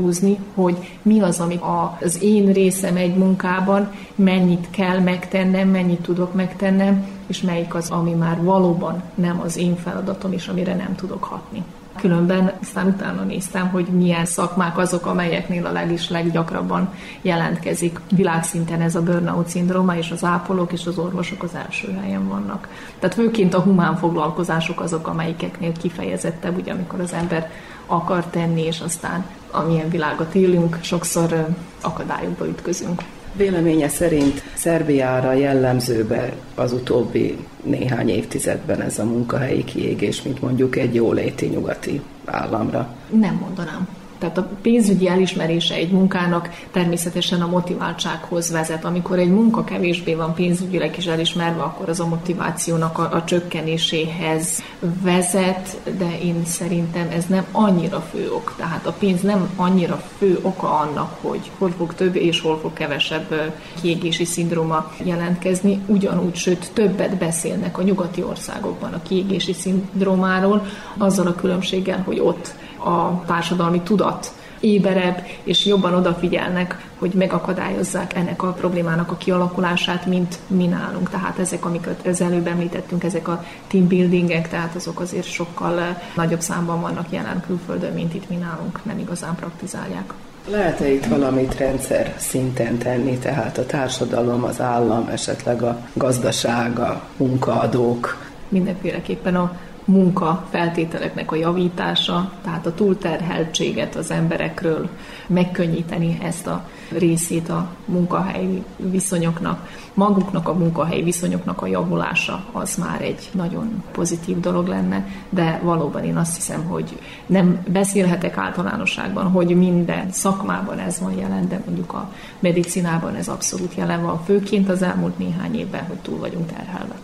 hogy 0.55 0.99
mi 1.03 1.21
az, 1.21 1.41
ami 1.41 1.59
az 2.01 2.23
én 2.23 2.53
részem 2.53 2.97
egy 2.97 3.15
munkában, 3.15 3.93
mennyit 4.15 4.67
kell 4.71 4.99
megtennem, 4.99 5.69
mennyit 5.69 6.01
tudok 6.01 6.35
megtennem, 6.35 7.07
és 7.27 7.41
melyik 7.41 7.75
az, 7.75 7.91
ami 7.91 8.13
már 8.13 8.43
valóban 8.43 9.03
nem 9.15 9.41
az 9.41 9.57
én 9.57 9.77
feladatom, 9.77 10.33
és 10.33 10.49
amire 10.49 10.75
nem 10.75 10.95
tudok 10.95 11.25
hatni. 11.25 11.65
Különben 12.01 12.53
aztán 12.61 12.87
utána 12.87 13.23
néztem, 13.23 13.69
hogy 13.69 13.87
milyen 13.87 14.25
szakmák 14.25 14.79
azok, 14.79 15.07
amelyeknél 15.07 15.67
a 15.67 15.73
legis 15.73 16.09
leggyakrabban 16.09 16.95
jelentkezik. 17.23 18.01
Világszinten 18.11 18.81
ez 18.81 18.95
a 18.95 19.03
burnout 19.03 19.49
szindróma, 19.49 19.97
és 19.97 20.11
az 20.11 20.25
ápolók 20.25 20.73
és 20.73 20.87
az 20.87 20.99
orvosok 20.99 21.43
az 21.43 21.55
első 21.55 21.99
helyen 22.03 22.29
vannak. 22.29 22.69
Tehát 22.99 23.15
főként 23.15 23.55
a 23.55 23.61
humán 23.61 23.97
foglalkozások 23.97 24.81
azok, 24.81 25.07
amelyikeknél 25.07 25.73
kifejezettebb, 25.73 26.59
ugye 26.59 26.73
amikor 26.73 27.01
az 27.01 27.13
ember 27.13 27.51
akar 27.87 28.25
tenni, 28.25 28.63
és 28.63 28.81
aztán 28.81 29.25
amilyen 29.51 29.89
világot 29.89 30.35
élünk, 30.35 30.79
sokszor 30.83 31.47
akadályokba 31.81 32.49
ütközünk. 32.49 33.03
Véleménye 33.33 33.89
szerint 33.89 34.43
Szerbiára 34.55 35.33
jellemzőbe 35.33 36.33
az 36.55 36.73
utóbbi 36.73 37.37
néhány 37.63 38.09
évtizedben 38.09 38.81
ez 38.81 38.99
a 38.99 39.05
munkahelyi 39.05 39.65
kiégés, 39.65 40.23
mint 40.23 40.43
mondjuk 40.43 40.77
egy 40.77 40.95
jóléti 40.95 41.47
nyugati 41.47 42.01
államra? 42.25 42.95
Nem 43.11 43.35
mondanám. 43.35 43.89
Tehát 44.21 44.39
a 44.39 44.49
pénzügyi 44.63 45.09
elismerése 45.09 45.75
egy 45.75 45.91
munkának 45.91 46.51
természetesen 46.71 47.41
a 47.43 47.47
motiváltsághoz 47.47 48.51
vezet. 48.51 48.85
Amikor 48.85 49.19
egy 49.19 49.31
munka 49.31 49.65
kevésbé 49.65 50.15
van 50.15 50.35
pénzügyileg 50.35 50.95
is 50.99 51.07
elismerve, 51.07 51.63
akkor 51.63 51.89
az 51.89 52.01
a 52.01 52.07
motivációnak 52.07 52.99
a, 52.99 53.09
a 53.13 53.25
csökkenéséhez 53.25 54.63
vezet, 55.03 55.81
de 55.99 56.19
én 56.23 56.45
szerintem 56.45 57.09
ez 57.11 57.27
nem 57.27 57.45
annyira 57.53 58.01
fő 58.01 58.31
ok. 58.33 58.55
Tehát 58.57 58.87
a 58.87 58.93
pénz 58.93 59.21
nem 59.21 59.51
annyira 59.57 60.03
fő 60.19 60.39
oka 60.43 60.79
annak, 60.79 61.17
hogy 61.21 61.51
hol 61.59 61.71
fog 61.71 61.95
több 61.95 62.17
és 62.17 62.41
hol 62.41 62.59
fog 62.59 62.73
kevesebb 62.73 63.55
kiégési 63.81 64.25
szindróma 64.25 64.93
jelentkezni. 65.05 65.81
Ugyanúgy, 65.87 66.35
sőt 66.35 66.71
többet 66.73 67.17
beszélnek 67.17 67.79
a 67.79 67.83
nyugati 67.83 68.23
országokban 68.23 68.93
a 68.93 69.03
kiégési 69.03 69.53
szindrómáról, 69.53 70.67
azzal 70.97 71.27
a 71.27 71.35
különbséggel, 71.35 72.03
hogy 72.03 72.21
ott 72.21 72.55
a 72.85 73.23
társadalmi 73.27 73.81
tudat 73.81 74.33
éberebb, 74.61 75.27
és 75.43 75.67
jobban 75.67 75.95
odafigyelnek, 75.95 76.89
hogy 76.99 77.13
megakadályozzák 77.13 78.15
ennek 78.15 78.43
a 78.43 78.53
problémának 78.53 79.11
a 79.11 79.17
kialakulását, 79.17 80.07
mint 80.07 80.39
mi 80.47 80.67
nálunk. 80.67 81.11
Tehát 81.11 81.39
ezek, 81.39 81.65
amiket 81.65 82.07
az 82.07 82.21
előbb 82.21 82.47
említettünk, 82.47 83.05
ezek 83.05 83.29
a 83.29 83.45
team 83.67 83.89
buildingek, 83.89 84.49
tehát 84.49 84.75
azok 84.75 85.01
azért 85.01 85.27
sokkal 85.27 85.97
nagyobb 86.15 86.41
számban 86.41 86.81
vannak 86.81 87.07
jelen 87.11 87.43
külföldön, 87.47 87.93
mint 87.93 88.15
itt 88.15 88.29
mi 88.29 88.37
nálunk 88.37 88.85
nem 88.85 88.99
igazán 88.99 89.35
praktizálják. 89.35 90.13
Lehet-e 90.49 90.93
itt 90.93 91.07
valamit 91.07 91.57
rendszer 91.57 92.15
szinten 92.19 92.79
tenni, 92.79 93.19
tehát 93.19 93.59
a 93.59 93.67
társadalom, 93.67 94.45
az 94.45 94.61
állam, 94.61 95.09
esetleg 95.09 95.63
a 95.63 95.79
gazdaság, 95.93 96.79
a 96.79 97.03
munkaadók? 97.17 98.17
Mindenféleképpen 98.49 99.37
a 99.37 99.53
munka 99.85 100.47
feltételeknek 100.51 101.33
a 101.33 101.37
javítása, 101.37 102.33
tehát 102.43 102.67
a 102.67 102.75
túlterheltséget 102.75 103.95
az 103.95 104.11
emberekről 104.11 104.89
megkönnyíteni 105.27 106.19
ezt 106.23 106.47
a 106.47 106.69
részét 106.91 107.49
a 107.49 107.69
munkahelyi 107.85 108.65
viszonyoknak. 108.77 109.69
Maguknak 109.95 110.49
a 110.49 110.55
munkahelyi 110.55 111.03
viszonyoknak 111.03 111.63
a 111.63 111.67
javulása 111.67 112.45
az 112.53 112.77
már 112.77 113.03
egy 113.03 113.29
nagyon 113.33 113.83
pozitív 113.93 114.41
dolog 114.41 114.67
lenne, 114.67 115.07
de 115.29 115.61
valóban 115.63 116.05
én 116.05 116.17
azt 116.17 116.35
hiszem, 116.35 116.65
hogy 116.65 116.99
nem 117.27 117.63
beszélhetek 117.69 118.37
általánosságban, 118.37 119.31
hogy 119.31 119.57
minden 119.57 120.11
szakmában 120.11 120.79
ez 120.79 121.01
van 121.01 121.13
jelen, 121.13 121.49
de 121.49 121.63
mondjuk 121.65 121.93
a 121.93 122.13
medicinában 122.39 123.15
ez 123.15 123.29
abszolút 123.29 123.75
jelen 123.75 124.03
van, 124.03 124.25
főként 124.25 124.69
az 124.69 124.83
elmúlt 124.83 125.19
néhány 125.19 125.59
évben, 125.59 125.85
hogy 125.87 125.99
túl 125.99 126.19
vagyunk 126.19 126.53
terhelve. 126.53 126.95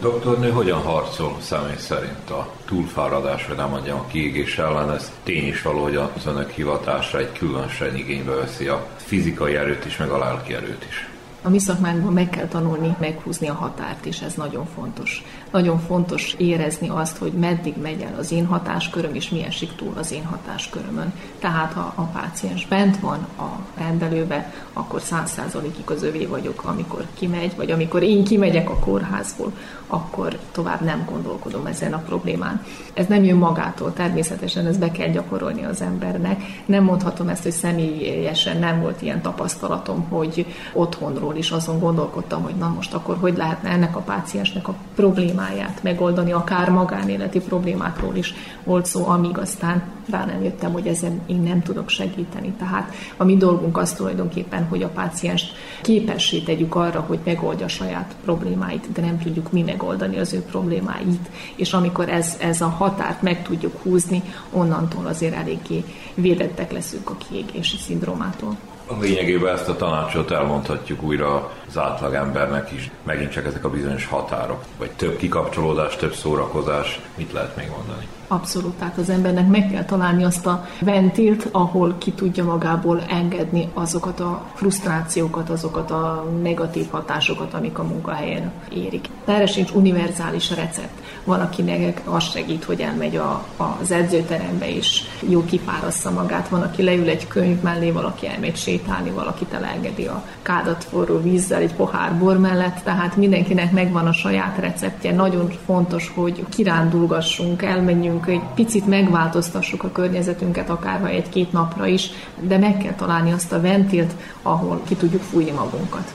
Doktornő 0.00 0.50
hogyan 0.50 0.80
harcol 0.80 1.36
személy 1.40 1.76
szerint 1.76 2.30
a 2.30 2.52
túlfáradás, 2.64 3.46
vagy 3.46 3.56
nem 3.56 3.68
mondjam 3.68 3.98
a 3.98 4.06
kiégés 4.06 4.58
ellen? 4.58 4.90
Ez 4.90 5.12
tény 5.22 5.46
is 5.46 5.62
való, 5.62 5.82
hogy 5.82 5.96
az 5.96 6.26
önök 6.26 6.50
hivatása 6.50 7.18
egy 7.18 7.32
különösen 7.32 7.96
igénybe 7.96 8.34
veszi 8.34 8.66
a 8.66 8.86
fizikai 8.96 9.54
erőt 9.54 9.84
is, 9.84 9.96
meg 9.96 10.10
a 10.10 10.18
lelki 10.18 10.54
erőt 10.54 10.84
is. 10.88 11.08
A 11.42 11.48
mi 11.48 11.58
szakmánkban 11.58 12.12
meg 12.12 12.30
kell 12.30 12.46
tanulni 12.46 12.96
meghúzni 13.00 13.48
a 13.48 13.54
határt, 13.54 14.06
és 14.06 14.20
ez 14.20 14.34
nagyon 14.34 14.66
fontos. 14.74 15.24
Nagyon 15.52 15.78
fontos 15.78 16.34
érezni 16.38 16.88
azt, 16.88 17.16
hogy 17.16 17.32
meddig 17.32 17.74
megy 17.82 18.00
el 18.00 18.14
az 18.18 18.32
én 18.32 18.46
hatásköröm, 18.46 19.14
és 19.14 19.28
mi 19.28 19.44
esik 19.44 19.74
túl 19.74 19.92
az 19.96 20.12
én 20.12 20.24
hatáskörömön. 20.24 21.12
Tehát 21.38 21.72
ha 21.72 21.92
a 21.94 22.02
páciens 22.02 22.66
bent 22.66 23.00
van 23.00 23.26
a 23.38 23.58
rendelőbe, 23.74 24.52
akkor 24.72 25.00
száz 25.00 25.30
százalékig 25.30 25.90
az 25.90 26.02
övé 26.02 26.26
vagyok, 26.26 26.64
amikor 26.64 27.04
kimegy, 27.14 27.56
vagy 27.56 27.70
amikor 27.70 28.02
én 28.02 28.24
kimegyek 28.24 28.70
a 28.70 28.78
kórházból, 28.78 29.52
akkor 29.86 30.38
tovább 30.52 30.80
nem 30.80 31.04
gondolkodom 31.10 31.66
ezen 31.66 31.92
a 31.92 32.02
problémán. 32.06 32.64
Ez 32.94 33.06
nem 33.06 33.24
jön 33.24 33.36
magától, 33.36 33.92
természetesen 33.92 34.66
ezt 34.66 34.78
be 34.78 34.90
kell 34.90 35.08
gyakorolni 35.08 35.64
az 35.64 35.80
embernek. 35.80 36.42
Nem 36.66 36.84
mondhatom 36.84 37.28
ezt, 37.28 37.42
hogy 37.42 37.52
személyesen 37.52 38.58
nem 38.58 38.80
volt 38.80 39.02
ilyen 39.02 39.22
tapasztalatom, 39.22 40.08
hogy 40.08 40.46
otthonról 40.72 41.36
is 41.36 41.50
azon 41.50 41.78
gondolkodtam, 41.78 42.42
hogy 42.42 42.54
na 42.54 42.68
most 42.68 42.94
akkor 42.94 43.16
hogy 43.20 43.36
lehetne 43.36 43.70
ennek 43.70 43.96
a 43.96 44.00
páciensnek 44.00 44.68
a 44.68 44.74
problémáját 44.94 45.40
megoldani, 45.82 46.32
akár 46.32 46.70
magánéleti 46.70 47.40
problémákról 47.40 48.16
is 48.16 48.34
volt 48.64 48.86
szó, 48.86 49.06
amíg 49.06 49.38
aztán 49.38 49.82
rá 50.10 50.24
nem 50.24 50.42
jöttem, 50.42 50.72
hogy 50.72 50.86
ezen 50.86 51.20
én 51.26 51.40
nem 51.40 51.62
tudok 51.62 51.88
segíteni. 51.88 52.52
Tehát 52.58 52.94
a 53.16 53.24
mi 53.24 53.36
dolgunk 53.36 53.76
az 53.76 53.92
tulajdonképpen, 53.92 54.64
hogy 54.64 54.82
a 54.82 54.88
pácienst 54.88 55.52
képessé 55.82 56.38
tegyük 56.38 56.74
arra, 56.74 57.00
hogy 57.00 57.18
megoldja 57.24 57.68
saját 57.68 58.14
problémáit, 58.24 58.92
de 58.92 59.00
nem 59.00 59.18
tudjuk 59.18 59.52
mi 59.52 59.62
megoldani 59.62 60.18
az 60.18 60.32
ő 60.32 60.40
problémáit. 60.40 61.30
És 61.54 61.72
amikor 61.72 62.08
ez, 62.08 62.36
ez 62.40 62.60
a 62.60 62.68
határt 62.68 63.22
meg 63.22 63.42
tudjuk 63.42 63.82
húzni, 63.82 64.22
onnantól 64.52 65.06
azért 65.06 65.34
eléggé 65.34 65.84
védettek 66.14 66.72
leszünk 66.72 67.10
a 67.10 67.16
kiégési 67.16 67.76
szindrómától. 67.76 68.56
Lényegében 69.00 69.54
ezt 69.54 69.68
a 69.68 69.76
tanácsot 69.76 70.30
elmondhatjuk 70.30 71.02
újra 71.02 71.50
az 71.68 71.78
átlagembernek 71.78 72.72
is. 72.72 72.90
Megint 73.02 73.30
csak 73.32 73.46
ezek 73.46 73.64
a 73.64 73.70
bizonyos 73.70 74.06
határok, 74.06 74.64
vagy 74.78 74.90
több 74.90 75.16
kikapcsolódás, 75.16 75.96
több 75.96 76.14
szórakozás. 76.14 77.00
Mit 77.16 77.32
lehet 77.32 77.56
még 77.56 77.68
mondani? 77.68 78.08
Abszolút, 78.32 78.74
tehát 78.74 78.98
az 78.98 79.08
embernek 79.08 79.48
meg 79.48 79.70
kell 79.70 79.84
találni 79.84 80.24
azt 80.24 80.46
a 80.46 80.66
ventilt, 80.80 81.48
ahol 81.50 81.94
ki 81.98 82.12
tudja 82.12 82.44
magából 82.44 83.02
engedni 83.08 83.68
azokat 83.74 84.20
a 84.20 84.42
frusztrációkat, 84.54 85.50
azokat 85.50 85.90
a 85.90 86.32
negatív 86.42 86.90
hatásokat, 86.90 87.54
amik 87.54 87.78
a 87.78 87.82
munkahelyen 87.82 88.52
érik. 88.74 89.08
Erre 89.24 89.46
sincs 89.46 89.70
univerzális 89.70 90.50
recept. 90.50 91.00
Van, 91.24 91.40
akinek 91.40 92.00
az 92.04 92.30
segít, 92.30 92.64
hogy 92.64 92.80
elmegy 92.80 93.16
a, 93.16 93.44
az 93.80 93.90
edzőterembe 93.90 94.74
és 94.74 95.02
jó 95.28 95.44
kipárassza 95.44 96.10
magát, 96.10 96.48
van, 96.48 96.62
aki 96.62 96.82
leül 96.82 97.08
egy 97.08 97.28
könyv 97.28 97.60
mellé, 97.60 97.90
valaki 97.90 98.26
elmegy 98.26 98.56
sétálni, 98.56 99.10
valaki 99.10 99.46
elengedi 99.50 100.06
a 100.06 100.24
kádat 100.42 100.84
forró 100.84 101.20
vízzel 101.20 101.60
egy 101.60 101.74
pohár 101.74 102.18
bor 102.18 102.38
mellett, 102.38 102.80
tehát 102.84 103.16
mindenkinek 103.16 103.72
megvan 103.72 104.06
a 104.06 104.12
saját 104.12 104.58
receptje. 104.58 105.12
Nagyon 105.12 105.50
fontos, 105.66 106.12
hogy 106.14 106.44
kirándulgassunk, 106.48 107.62
elmenjünk 107.62 108.21
egy 108.28 108.42
picit 108.54 108.86
megváltoztassuk 108.86 109.82
a 109.84 109.92
környezetünket, 109.92 110.70
akárha 110.70 111.06
egy-két 111.06 111.52
napra 111.52 111.86
is, 111.86 112.10
de 112.40 112.58
meg 112.58 112.76
kell 112.76 112.94
találni 112.94 113.32
azt 113.32 113.52
a 113.52 113.60
ventilt, 113.60 114.12
ahol 114.42 114.82
ki 114.86 114.94
tudjuk 114.94 115.22
fújni 115.22 115.50
magunkat. 115.50 116.14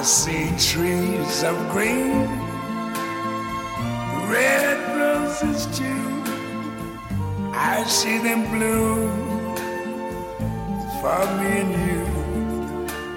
I 0.00 0.04
see 0.04 0.50
trees 0.58 1.42
of 1.42 1.56
green, 1.72 2.26
red 4.28 4.78
roses 4.96 5.66
too. 5.78 6.12
I 7.54 7.84
see 7.86 8.18
them 8.18 8.50
bloom 8.50 9.22
for 11.00 11.24
me 11.38 11.60
and 11.60 11.72
you. 11.86 12.11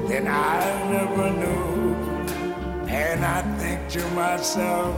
than 0.08 0.24
I 0.28 0.60
ever 1.02 1.30
knew. 1.40 1.94
And 2.88 3.24
I 3.24 3.40
think 3.58 3.80
to 3.94 4.02
myself, 4.10 4.94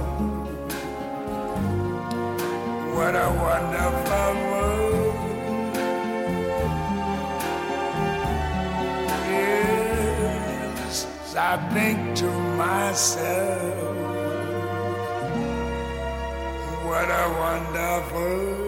what 2.95 3.15
a 3.15 3.29
wonderful 3.47 4.35
world. 4.51 5.15
Yes, 9.31 11.07
I 11.37 11.57
think 11.75 11.99
to 12.17 12.31
myself, 12.57 13.88
what 16.89 17.11
a 17.11 17.25
wonderful 17.39 18.68